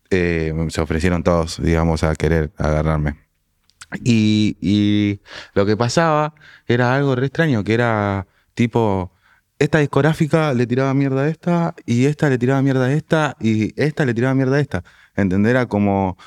[0.10, 3.18] eh, se ofrecieron todos, digamos, a querer agarrarme.
[4.04, 5.20] Y,
[5.54, 6.34] lo que pasaba
[6.68, 9.12] era algo re extraño, que era tipo,
[9.60, 13.80] esta discográfica le tiraba mierda a esta, y esta le tiraba mierda a esta, y
[13.82, 14.84] esta le tiraba mierda a esta.
[15.16, 15.52] ¿Entender?
[15.52, 16.18] Era como,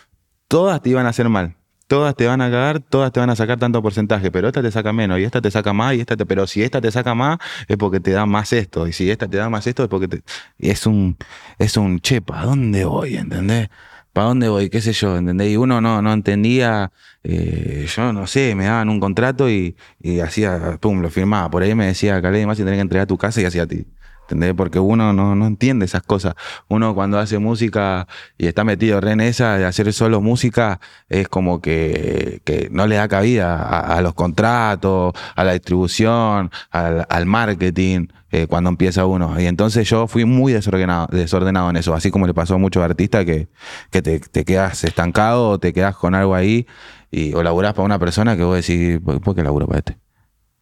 [0.48, 1.56] todas te iban a hacer mal
[1.86, 4.70] todas te van a cagar, todas te van a sacar tanto porcentaje, pero esta te
[4.70, 7.14] saca menos y esta te saca más y esta te, pero si esta te saca
[7.14, 9.88] más es porque te da más esto y si esta te da más esto es
[9.88, 10.22] porque te,
[10.58, 11.16] es un
[11.58, 13.16] es un che, ¿para dónde voy?
[13.16, 13.68] ¿Entendés?
[14.12, 14.70] ¿Para dónde voy?
[14.70, 15.16] ¿Qué sé yo?
[15.16, 15.50] ¿Entendés?
[15.52, 16.90] Y uno no, no entendía,
[17.22, 21.50] eh, yo no sé, me daban un contrato y, y hacía, pum, lo firmaba.
[21.50, 23.86] Por ahí me decía, Calé, más y tenés que entregar tu casa y hacía ti.
[24.26, 24.54] ¿Entendés?
[24.54, 26.34] Porque uno no, no, entiende esas cosas.
[26.66, 31.28] Uno cuando hace música y está metido re en esa de hacer solo música, es
[31.28, 38.08] como que, que no le da cabida a, los contratos, a la distribución, al, marketing,
[38.32, 39.40] eh, cuando empieza uno.
[39.40, 42.82] Y entonces yo fui muy desordenado, desordenado en eso, así como le pasó a muchos
[42.82, 43.48] artistas que,
[43.92, 46.66] que te, te, quedas estancado o te quedas con algo ahí
[47.12, 49.98] y, o laburás para una persona que vos decís, ¿por qué laburo para este?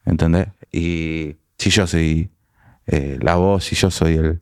[0.05, 0.49] ¿Entendés?
[0.71, 2.34] Y si yo soy
[2.87, 4.41] eh, la voz y yo soy el...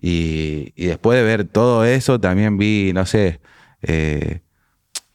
[0.00, 3.40] Y, después de ver todo eso, también vi, no sé,
[3.82, 4.42] eh,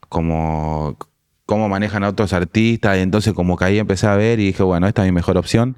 [0.10, 0.98] cómo
[1.48, 4.88] manejan a otros artistas, y entonces como que ahí empecé a ver y dije, bueno,
[4.88, 5.78] esta es mi mejor opción,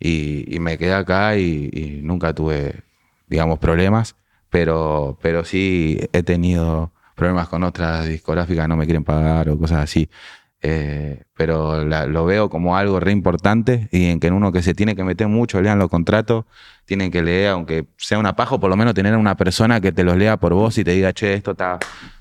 [0.00, 2.82] y, me quedé acá y, nunca tuve,
[3.26, 4.16] digamos, problemas,
[4.50, 9.80] pero, pero sí he tenido problemas con otras discográficas, no me quieren pagar o cosas
[9.80, 10.08] así.
[10.60, 14.74] Eh, pero lo veo como algo re importante y en que en uno que se
[14.74, 16.46] tiene que meter mucho, lean los contratos,
[16.84, 20.02] tienen que leer, aunque sea una paja, por lo menos tener una persona que te
[20.04, 21.78] los lea por vos y te diga, che, esto está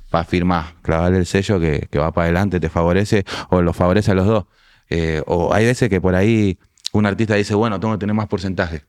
[0.10, 4.16] para firmar, clavarle el sello que, va para adelante, te favorece o lo favorece a
[4.16, 4.46] los dos.
[4.90, 6.60] Eh, o hay veces que por ahí
[6.94, 8.84] un artista dice, bueno, tengo que tener más porcentaje.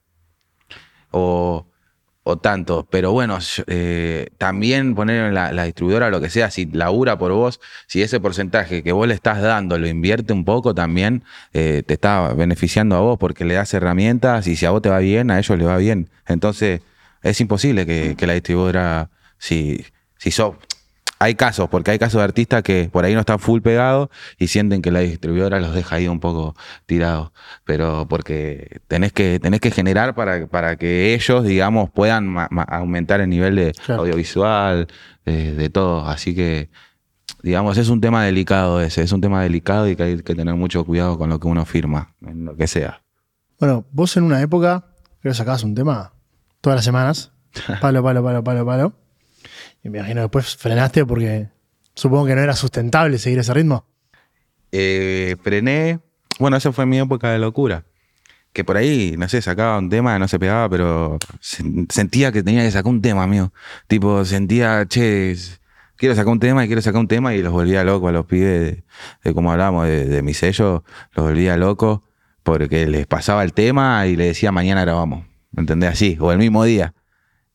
[1.10, 1.66] O,
[2.28, 2.86] o tanto.
[2.90, 7.58] Pero bueno, eh, también poner en la, distribuidora lo que sea, si labura por vos,
[7.86, 11.24] si ese porcentaje que vos le estás dando lo invierte un poco, también
[11.54, 14.90] eh, te está beneficiando a vos porque le das herramientas y si a vos te
[14.90, 16.10] va bien, a ellos les va bien.
[16.26, 16.82] Entonces,
[17.22, 19.08] es imposible que, que la distribuidora,
[19.38, 19.86] si,
[20.18, 20.56] si sos
[21.18, 24.08] hay casos, porque hay casos de artistas que por ahí no están full pegados
[24.38, 26.54] y sienten que la distribuidora los deja ahí un poco
[26.86, 27.32] tirados.
[27.64, 32.36] Pero porque tenés que, tenés que generar para, para que ellos, digamos, puedan
[32.68, 34.88] aumentar el nivel de audiovisual,
[35.24, 36.06] de, todo.
[36.06, 36.70] Así que,
[37.42, 40.54] digamos, es un tema delicado ese, es un tema delicado y que hay que tener
[40.54, 43.02] mucho cuidado con lo que uno firma, en lo que sea.
[43.58, 44.84] Bueno, vos en una época,
[45.20, 46.12] creo que sacabas un tema
[46.60, 47.32] todas las semanas.
[47.80, 49.07] Palo, palo, palo, palo, palo.
[49.82, 51.48] Me imagino después frenaste porque
[51.94, 53.84] supongo que no era sustentable seguir ese ritmo.
[54.72, 56.00] Eh, frené.
[56.38, 57.84] Bueno, esa fue mi época de locura.
[58.52, 62.62] Que por ahí, no sé, sacaba un tema, no se pegaba, pero sentía que tenía
[62.62, 63.52] que sacar un tema, amigo.
[63.86, 65.36] Tipo, sentía, che,
[65.96, 68.26] quiero sacar un tema y quiero sacar un tema y los volvía locos a los
[68.26, 68.82] pibes,
[69.22, 72.00] de, como hablábamos, de, mi sello, los volvía locos
[72.42, 75.26] porque les pasaba el tema y le decía mañana grabamos.
[75.52, 75.90] ¿Me entendés?
[75.90, 76.94] Así, o el mismo día.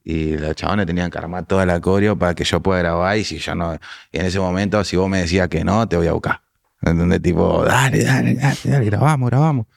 [0.04, 3.18] Y los chabones tenían que armar toda la coreo para que yo pueda grabar.
[3.18, 3.74] Y si yo no.
[4.12, 6.42] Y en ese momento, si vos me decías que no, te voy a buscar.
[6.82, 7.22] ¿Entendés?
[7.22, 9.68] Tipo, dale, dale, dale, dale grabamos, grabamos.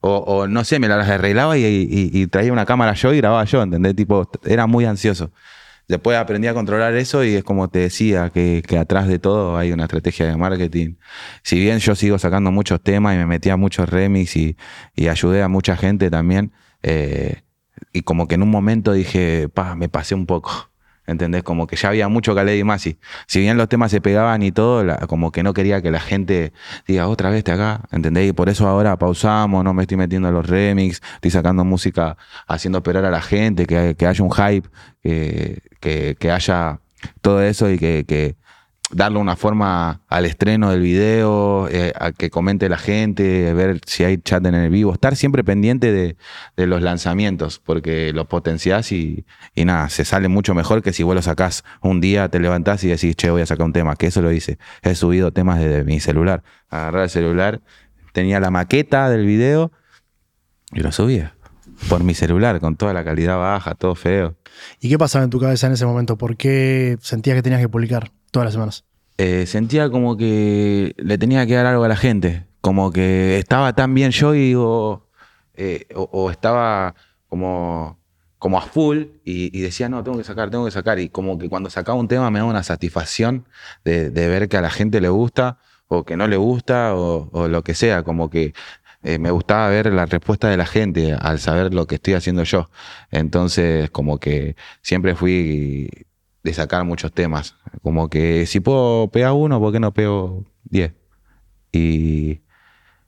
[0.00, 3.62] O, no sé, me las arreglaba y, y, traía una cámara yo y grababa yo,
[3.62, 3.96] ¿entendés?
[3.96, 5.32] Tipo, era muy ansioso.
[5.88, 9.56] Después aprendí a controlar eso y es como te decía, que, que, atrás de todo
[9.56, 10.94] hay una estrategia de marketing.
[11.42, 14.56] Si bien yo sigo sacando muchos temas y me metía a muchos remix y,
[14.94, 17.42] y ayudé a mucha gente también, eh,
[17.96, 20.70] y como que en un momento dije, pa, me pasé un poco.
[21.06, 21.44] ¿Entendés?
[21.44, 22.98] Como que ya había mucho Khaled y Masi.
[23.26, 26.52] Si bien los temas se pegaban y todo, como que no quería que la gente
[26.86, 27.82] diga otra vez te acá.
[27.92, 28.28] ¿Entendés?
[28.28, 32.16] Y por eso ahora pausamos, no me estoy metiendo en los remix, estoy sacando música,
[32.48, 34.68] haciendo esperar a la gente, que, que haya un hype,
[35.02, 36.80] que, que, haya
[37.20, 38.36] todo eso y que, que,
[38.90, 44.04] darle una forma al estreno del video, eh, a que comente la gente, ver si
[44.04, 46.16] hay chat en el vivo, estar siempre pendiente de,
[46.66, 51.14] los lanzamientos, porque los potenciás y, y, nada, se sale mucho mejor que si vos
[51.14, 54.06] lo sacás un día, te levantás y decís, che, voy a sacar un tema, que
[54.06, 54.58] eso lo hice.
[54.82, 57.60] He subido temas desde mi celular, agarrar el celular,
[58.12, 59.72] tenía la maqueta del video
[60.72, 61.34] y lo subía
[61.88, 64.36] por mi celular, con toda la calidad baja, todo feo.
[64.80, 66.16] ¿Y qué pasaba en tu cabeza en ese momento?
[66.16, 68.12] ¿Por qué sentías que tenías que publicar?
[68.30, 68.84] Todas las semanas?
[69.18, 73.72] Eh, sentía como que le tenía que dar algo a la gente, como que estaba
[73.74, 74.54] tan bien yo y
[75.54, 76.94] eh, o, estaba
[77.28, 77.98] como,
[78.38, 80.98] como a full y, decía, no, tengo que sacar, tengo que sacar.
[80.98, 83.46] Y como que cuando sacaba un tema me daba una satisfacción
[83.84, 85.58] de, ver que a la gente le gusta
[85.88, 88.52] o que no le gusta o, lo que sea, como que
[89.02, 92.42] eh, me gustaba ver la respuesta de la gente al saber lo que estoy haciendo
[92.44, 92.70] yo.
[93.10, 96.05] Entonces, como que siempre fui
[96.46, 97.56] de sacar muchos temas.
[97.82, 100.94] Como que si puedo pegar uno, ¿por qué no pego diez?
[101.72, 102.40] Y,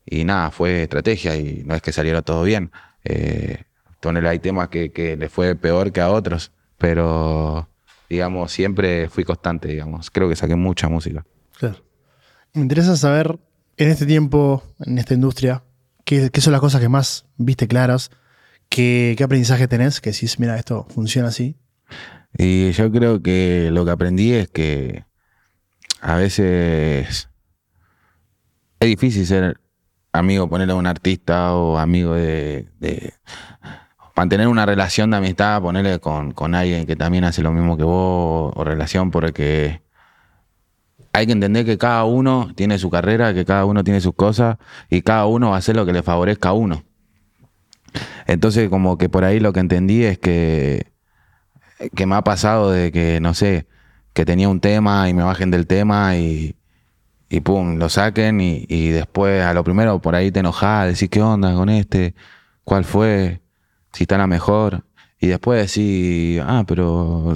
[0.04, 2.72] y nada, fue estrategia y no es que saliera todo bien.
[3.04, 3.62] Eh,
[4.02, 7.68] hay temas que, que le fue peor que a otros, pero
[8.08, 10.10] digamos, siempre fui constante, digamos.
[10.10, 11.24] Creo que saqué mucha música.
[11.58, 11.76] Claro.
[12.54, 13.38] Me interesa saber,
[13.76, 15.62] en este tiempo, en esta industria,
[16.04, 18.10] qué, qué son las cosas que más viste claras,
[18.68, 21.56] qué, qué aprendizaje tenés, que decís, mira, esto funciona así,
[22.36, 25.04] y yo creo que lo que aprendí es que
[26.00, 27.28] a veces
[28.80, 29.60] es difícil ser
[30.12, 32.68] amigo, ponerle a un artista o amigo de,
[34.16, 37.84] mantener una relación de amistad, ponerle con, con, alguien que también hace lo mismo que
[37.84, 39.82] vos, o relación, porque
[41.12, 44.58] hay que entender que cada uno tiene su carrera, que cada uno tiene sus cosas
[44.90, 46.84] y cada uno va a hacer lo que le favorezca a uno.
[48.26, 50.92] Entonces, como que por ahí lo que entendí es que
[51.94, 53.66] que me ha pasado de que, no sé,
[54.12, 56.56] que tenía un tema y me bajen del tema y,
[57.28, 61.08] y pum, lo saquen y, y, después a lo primero por ahí te enojas, decís
[61.10, 62.14] qué onda con este,
[62.64, 63.40] cuál fue,
[63.92, 64.84] si está la mejor.
[65.20, 67.34] Y después decís, ah, pero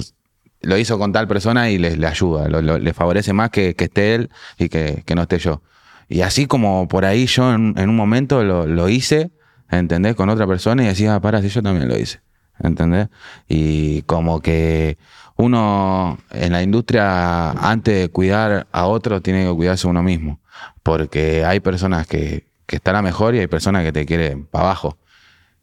[0.61, 4.15] lo hizo con tal persona y le, le ayuda, le favorece más que, que, esté
[4.15, 5.61] él y que, que, no esté yo.
[6.07, 9.31] Y así como por ahí yo en, en un momento lo, lo, hice,
[9.69, 10.15] ¿entendés?
[10.15, 12.21] Con otra persona y decía, ah, para, si yo también lo hice.
[12.59, 13.09] ¿Entendés?
[13.47, 14.97] Y como que
[15.35, 20.39] uno en la industria, antes de cuidar a otro, tiene que cuidarse uno mismo.
[20.83, 24.65] Porque hay personas que, que están a mejor y hay personas que te quieren para
[24.65, 24.97] abajo.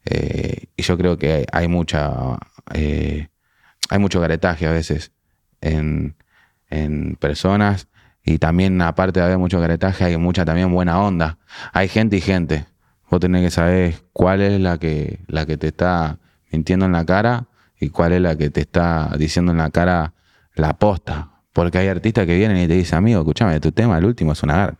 [0.05, 2.37] Eh, y yo creo que hay mucha.
[2.73, 3.27] Eh,
[3.89, 5.11] hay mucho caretaje a veces
[5.61, 6.15] en,
[6.69, 7.87] en personas.
[8.23, 11.37] Y también, aparte de haber mucho caretaje, hay mucha también buena onda.
[11.73, 12.65] Hay gente y gente.
[13.09, 16.19] Vos tenés que saber cuál es la que, la que te está
[16.51, 17.47] mintiendo en la cara
[17.79, 20.13] y cuál es la que te está diciendo en la cara
[20.55, 21.29] la posta.
[21.53, 24.43] Porque hay artistas que vienen y te dicen, amigo, escúchame, tu tema, el último es
[24.43, 24.77] una garra.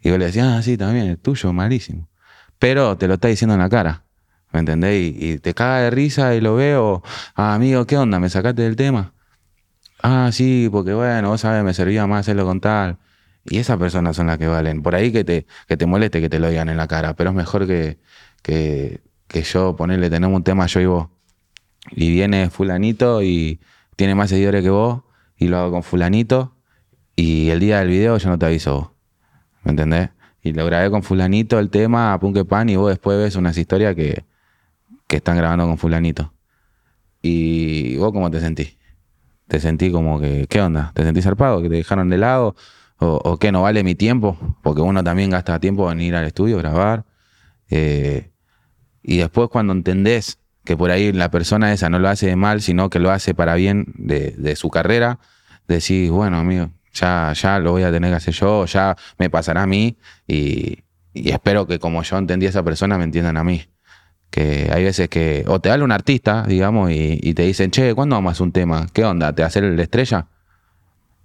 [0.00, 2.08] Y vos le decís, ah, sí, también, el tuyo, malísimo.
[2.58, 4.04] Pero te lo está diciendo en la cara.
[4.52, 5.14] ¿Me entendés?
[5.16, 7.02] Y, te caga de risa y lo veo.
[7.34, 8.18] Ah, amigo, ¿qué onda?
[8.18, 9.12] ¿Me sacaste del tema?
[10.02, 12.98] Ah, sí, porque bueno, vos sabés, me servía más hacerlo con tal.
[13.44, 14.82] Y esas personas son las que valen.
[14.82, 17.30] Por ahí que te, que te moleste que te lo digan en la cara, pero
[17.30, 17.98] es mejor que,
[19.28, 21.08] que yo ponerle, tenemos un tema yo y vos.
[21.92, 23.60] Y viene fulanito y
[23.96, 25.02] tiene más seguidores que vos
[25.36, 26.54] y lo hago con fulanito
[27.14, 28.90] y el día del video yo no te aviso vos.
[29.64, 30.10] ¿Me entendés?
[30.42, 33.56] Y lo grabé con fulanito el tema a Punque Pan y vos después ves unas
[33.56, 34.24] historias que,
[35.06, 36.32] que están grabando con fulanito.
[37.20, 38.78] ¿Y vos cómo te sentís?
[39.46, 40.92] ¿Te sentí como que, qué onda?
[40.94, 41.62] ¿Te sentís zarpado?
[41.62, 42.54] ¿Que te dejaron de lado?
[42.98, 44.38] ¿O, o que no vale mi tiempo?
[44.62, 47.04] Porque uno también gasta tiempo en ir al estudio, grabar.
[47.70, 48.30] Eh,
[49.02, 52.60] y después cuando entendés que por ahí la persona esa no lo hace de mal,
[52.60, 55.18] sino que lo hace para bien de, su carrera,
[55.66, 59.62] decís, bueno, amigo, ya, ya lo voy a tener que hacer yo, ya me pasará
[59.62, 59.96] a mí
[60.26, 60.80] y,
[61.14, 63.64] espero que como yo entendí a esa persona me entiendan a mí
[64.30, 68.16] que hay veces que, o te habla un artista, digamos, y, te dicen, che, ¿cuándo
[68.16, 68.86] vamos a hacer un tema?
[68.92, 69.34] ¿Qué onda?
[69.34, 70.26] ¿Te hacer el estrella?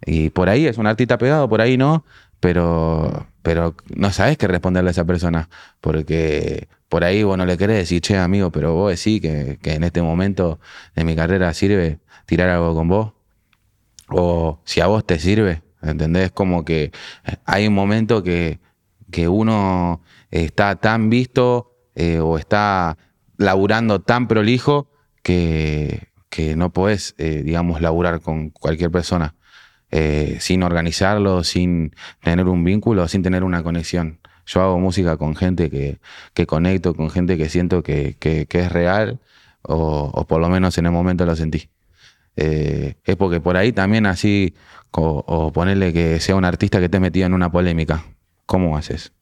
[0.05, 2.05] Y por ahí es un artista pegado, por ahí no,
[2.39, 5.49] pero, pero no sabes qué responderle a esa persona,
[5.82, 9.73] porque por ahí vos no le querés decir, che, amigo, pero vos decís que, que
[9.73, 10.59] en este momento
[10.95, 13.13] de mi carrera sirve tirar algo con vos,
[14.09, 16.31] o si a vos te sirve, ¿entendés?
[16.31, 16.91] Como que
[17.45, 18.59] hay un momento que,
[19.09, 22.99] que uno está tan visto eh, o está
[23.37, 24.87] laburando tan prolijo
[25.23, 29.33] que, que no podés, eh, digamos, laburar con cualquier persona
[29.89, 34.19] eh, sin organizarlo, sin tener un vínculo, sin tener una conexión.
[34.45, 35.99] Yo hago música con gente que,
[36.33, 39.19] que conecto, con gente que siento que, que, es real,
[39.61, 41.69] o, o, por lo menos en el momento lo sentí.
[42.35, 44.55] es porque por ahí también así,
[44.91, 48.05] o, o ponerle que sea un artista que esté metido en una polémica.
[48.45, 49.13] ¿Cómo haces?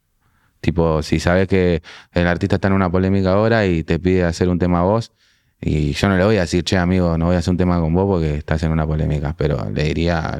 [0.62, 1.82] Tipo, si sabes que
[2.14, 5.12] el artista está en una polémica ahora y te pide hacer un tema a vos,
[5.60, 7.80] y yo no le voy a decir, che, amigo, no voy a hacer un tema
[7.80, 10.40] con vos porque estás en una polémica, pero le diría,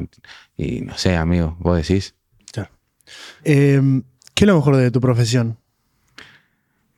[0.56, 2.14] y no sé, amigo, vos decís.
[3.44, 4.02] Em,
[4.34, 5.58] ¿Qué es lo mejor de tu profesión?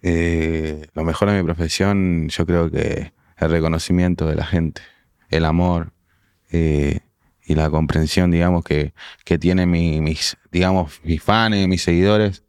[0.03, 4.83] Eh, lo mejor de mi profesión, yo creo que el reconocimiento de la gente,
[5.31, 5.93] el amor
[6.51, 7.01] eh,
[7.45, 12.45] y la comprensión, digamos, que, que tienen mis, digamos, mis fans, mis seguidores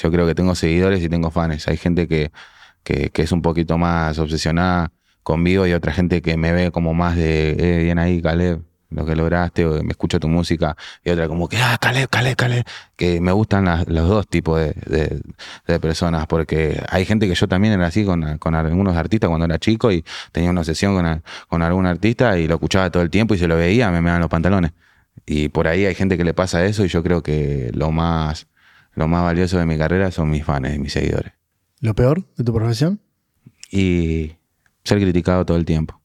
[0.00, 1.68] yo creo que tengo seguidores y tengo fans.
[1.68, 2.32] Hay gente que,
[2.82, 4.92] que, es un poquito más obsesionada
[5.22, 8.62] conmigo y otra gente que me ve como más de, eh, bien ahí, Caleb,
[8.94, 12.36] lo que lograste, o me escucha tu música, y otra como que, ah, Caleb, Caleb,
[12.36, 12.64] Caleb,
[12.96, 15.20] que me gustan los dos tipos de,
[15.66, 19.46] de, personas, porque hay gente que yo también era así con, con algunos artistas cuando
[19.46, 23.10] era chico y tenía una obsesión con, con algún artista y lo escuchaba todo el
[23.10, 24.72] tiempo y se lo veía, me me dan los pantalones.
[25.26, 28.46] Y por ahí hay gente que le pasa eso y yo creo que lo más
[28.94, 31.32] lo más valioso de mi carrera son mis fans, mis seguidores.
[31.80, 33.00] ¿Lo peor de tu profesión?
[33.70, 34.32] Y
[34.84, 36.01] ser criticado todo el tiempo.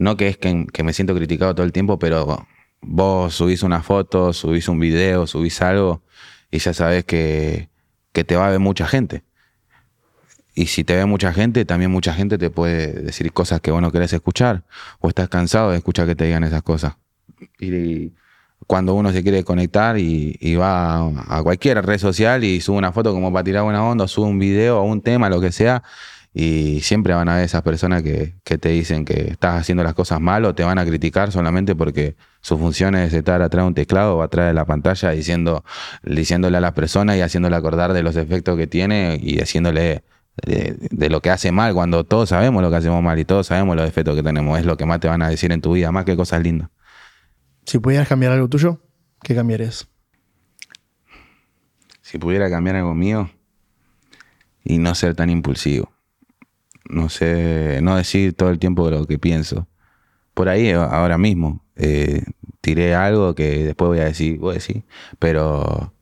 [0.00, 2.46] No que es que, me siento criticado todo el tiempo, pero
[2.80, 6.02] vos subís una foto, subís un video, subís algo
[6.50, 7.68] y ya sabes que,
[8.12, 9.24] que te va a ver mucha gente.
[10.54, 13.82] Y si te ve mucha gente, también mucha gente te puede decir cosas que vos
[13.82, 14.64] no querés escuchar
[15.00, 16.96] o estás cansado de escuchar que te digan esas cosas.
[17.58, 18.14] Y
[18.66, 23.12] cuando uno se quiere conectar y, va a, cualquier red social y sube una foto
[23.12, 25.82] como para tirar buena onda, sube un video o un tema, lo que sea,
[26.32, 30.20] y siempre van a ver esas personas que, te dicen que estás haciendo las cosas
[30.20, 33.74] mal o te van a criticar solamente porque su función es estar atrás de un
[33.74, 35.64] teclado o atrás de la pantalla diciendo,
[36.04, 40.04] diciéndole a las personas y haciéndole acordar de los efectos que tiene y diciéndole
[40.46, 43.48] de, de, lo que hace mal, cuando todos sabemos lo que hacemos mal y todos
[43.48, 45.72] sabemos los defectos que tenemos, es lo que más te van a decir en tu
[45.72, 46.70] vida, más que cosas lindas.
[47.66, 48.80] Si pudieras cambiar algo tuyo,
[49.22, 49.88] ¿qué cambiarías?
[52.00, 53.30] Si pudiera cambiar algo mío
[54.64, 55.92] y no ser tan impulsivo.
[56.90, 59.66] No sé, no decir todo el tiempo lo que pienso.
[60.34, 62.24] Por ahí, ahora mismo, eh,
[62.60, 64.84] tiré algo que después voy a decir, voy a decir,
[65.18, 65.92] pero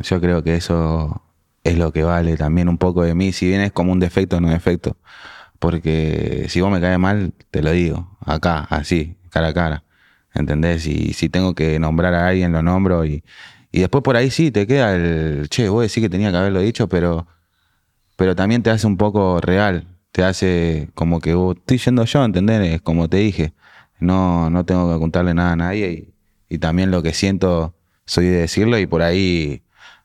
[0.00, 1.22] yo creo que eso
[1.64, 4.40] es lo que vale también un poco de mí, si bien es como un defecto,
[4.40, 4.96] no defecto.
[5.58, 9.84] Porque si vos me caes mal, te lo digo, acá, así, cara a cara.
[10.34, 10.86] ¿entendés?
[10.86, 13.24] Y si tengo que nombrar a alguien, lo nombro y,
[13.70, 16.60] y después por ahí sí te queda el, che, vos decís que tenía que haberlo
[16.60, 17.26] dicho, pero,
[18.16, 22.24] pero también te hace un poco real, te hace como que vos, estoy yendo yo,
[22.24, 22.82] ¿entendés?
[22.82, 23.54] Como te dije,
[24.00, 25.90] no, no tengo que contarle nada a nadie
[26.48, 29.62] y, y también lo que siento soy de decirlo y por ahí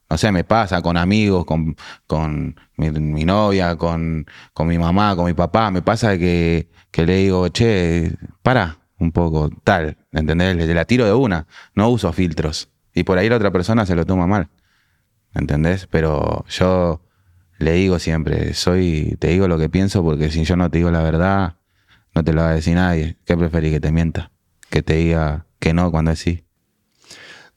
[0.10, 1.76] No sé, me pasa con amigos, con,
[2.08, 5.72] con mi, novia, con, con, mi mamá, con mi papá.
[5.72, 10.56] Me pasa que, que le digo, che, para un poco, tal, ¿entendés?
[10.58, 11.48] Le, la tiro de una.
[11.76, 12.70] No uso filtros.
[12.94, 14.50] Y por ahí la otra persona se lo toma mal.
[15.36, 15.88] ¿Entendés?
[15.88, 17.02] Pero yo
[17.60, 20.92] le digo siempre, soy, te digo lo que pienso porque si yo no te digo
[20.92, 21.56] la verdad,
[22.14, 23.18] no te lo va a decir nadie.
[23.26, 24.32] ¿Qué preferís que te mienta?
[24.70, 26.44] Que te diga que no cuando es sí.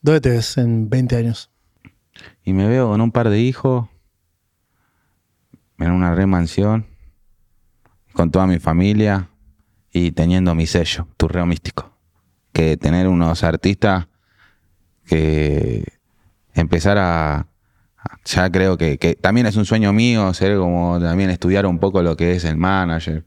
[0.01, 1.51] ¿Dónde te ves en 20 años?
[2.43, 3.87] Y me veo con un par de hijos,
[5.77, 6.87] en una remansión,
[8.13, 9.29] con toda mi familia
[9.91, 11.91] y teniendo mi sello, Turreo Místico.
[12.51, 14.07] Que tener unos artistas
[15.05, 15.83] que
[16.53, 17.50] empezar a,
[18.25, 22.01] ya creo que, que, también es un sueño mío ser como también estudiar un poco
[22.01, 23.25] lo que es el manager,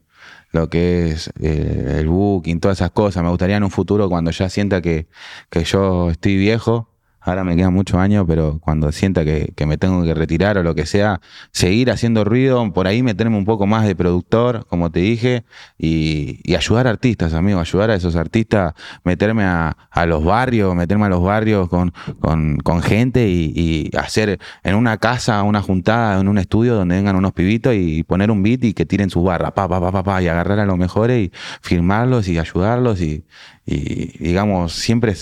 [0.51, 3.23] lo que es eh, el booking, todas esas cosas.
[3.23, 5.07] Me gustaría en un futuro cuando ya sienta que,
[5.49, 6.89] que yo estoy viejo,
[7.25, 10.75] Ahora me quedan muchos años, pero cuando sienta que, me tengo que retirar o lo
[10.75, 11.21] que sea,
[11.51, 15.43] seguir haciendo ruido, por ahí meterme un poco más de productor, como te dije,
[15.79, 21.09] y, ayudar a artistas, amigo, ayudar a esos artistas, meterme a, los barrios, meterme a
[21.09, 26.75] los barrios con, con, gente y, hacer en una casa una juntada, en un estudio
[26.75, 29.91] donde vengan unos pibitos y poner un beat y que tiren sus barras, pa, pa,
[29.91, 33.25] pa, pa, y agarrar a los mejores y firmarlos y ayudarlos y,
[33.65, 35.15] y digamos, siempre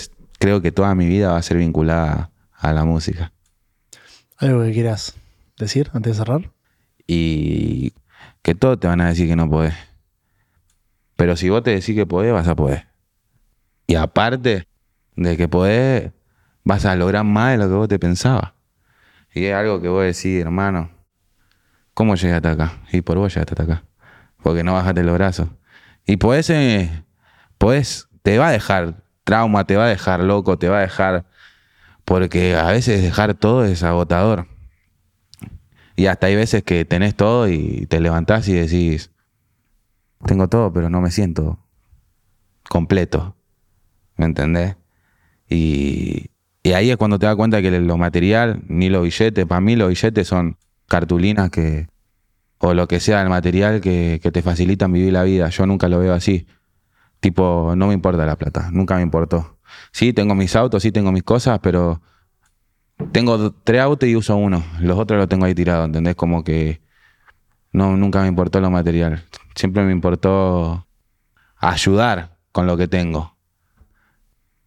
[0.43, 3.31] creo que toda mi vida va a ser vinculada a la música.
[4.35, 5.15] ¿Algo que quieras
[5.57, 6.51] decir antes de cerrar?
[7.07, 7.93] Y
[8.41, 9.73] que todos te van a decir que no podés.
[11.15, 12.87] Pero si vos te decís que podés, vas a poder.
[13.87, 14.67] Y aparte
[15.15, 16.11] de que podés,
[16.65, 18.51] vas a lograr más de lo que vos te pensabas.
[19.33, 20.91] Y es algo que vos decís, hermano,
[21.93, 22.81] ¿cómo llegaste acá?
[22.91, 23.85] Y por vos llegaste hasta acá.
[24.43, 25.47] Porque no bajaste los brazos.
[26.05, 27.05] Y podés, eh,
[27.57, 31.25] podés, te va a dejar trauma, te va a dejar loco, te va a dejar...
[32.05, 34.47] Porque a veces dejar todo es agotador.
[35.95, 39.11] Y hasta hay veces que tenés todo y te levantás y decís,
[40.25, 41.59] tengo todo, pero no me siento
[42.67, 43.35] completo.
[44.17, 44.75] ¿Me entendés?
[45.49, 46.29] Y,
[46.73, 49.89] ahí es cuando te das cuenta que lo material, ni los billetes, para mí los
[49.89, 50.57] billetes son
[50.87, 51.87] cartulinas que,
[52.57, 55.49] o lo que sea el material que, que te facilitan vivir la vida.
[55.49, 56.47] Yo nunca lo veo así.
[57.23, 59.57] Tipo, no me importa la plata, nunca me importó.
[59.93, 62.01] Sí, tengo mis autos, sí tengo mis cosas, pero
[63.13, 64.61] tengo tres autos y uso uno.
[64.81, 66.15] Los otros los tengo ahí tirados, ¿entendés?
[66.15, 66.81] Como que
[67.71, 69.23] no, nunca me importó lo material.
[69.55, 70.85] Siempre me importó
[71.55, 73.37] ayudar con lo que tengo.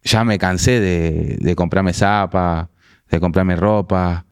[0.01, 2.71] Ya me cansé de, de comprarme zapa,
[3.07, 4.25] de comprarme ropa,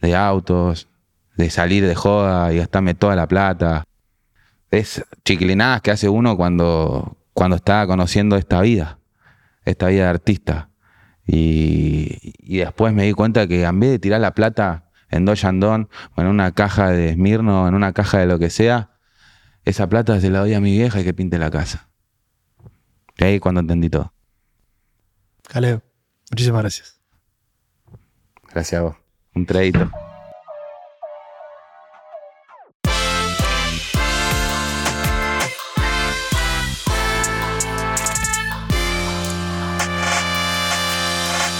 [0.00, 0.86] de autos,
[1.36, 3.82] de salir de joda y gastarme toda la plata.
[4.70, 8.98] Es chiquilinadas que hace uno cuando, cuando estaba conociendo esta vida,
[9.64, 10.70] esta vida de artista.
[11.26, 15.88] Y, después me di cuenta que en vez de tirar la plata en dos yandón
[16.16, 18.92] o en una caja de Esmirno, en una caja de lo que sea,
[19.64, 21.88] esa plata se la doy a mi vieja y que pinte la casa.
[23.16, 24.12] Y ahí cuando entendí todo.
[25.48, 25.82] Caleb,
[26.30, 27.00] muchísimas gracias.
[28.52, 28.96] Gracias a vos.
[29.34, 29.90] Un traído.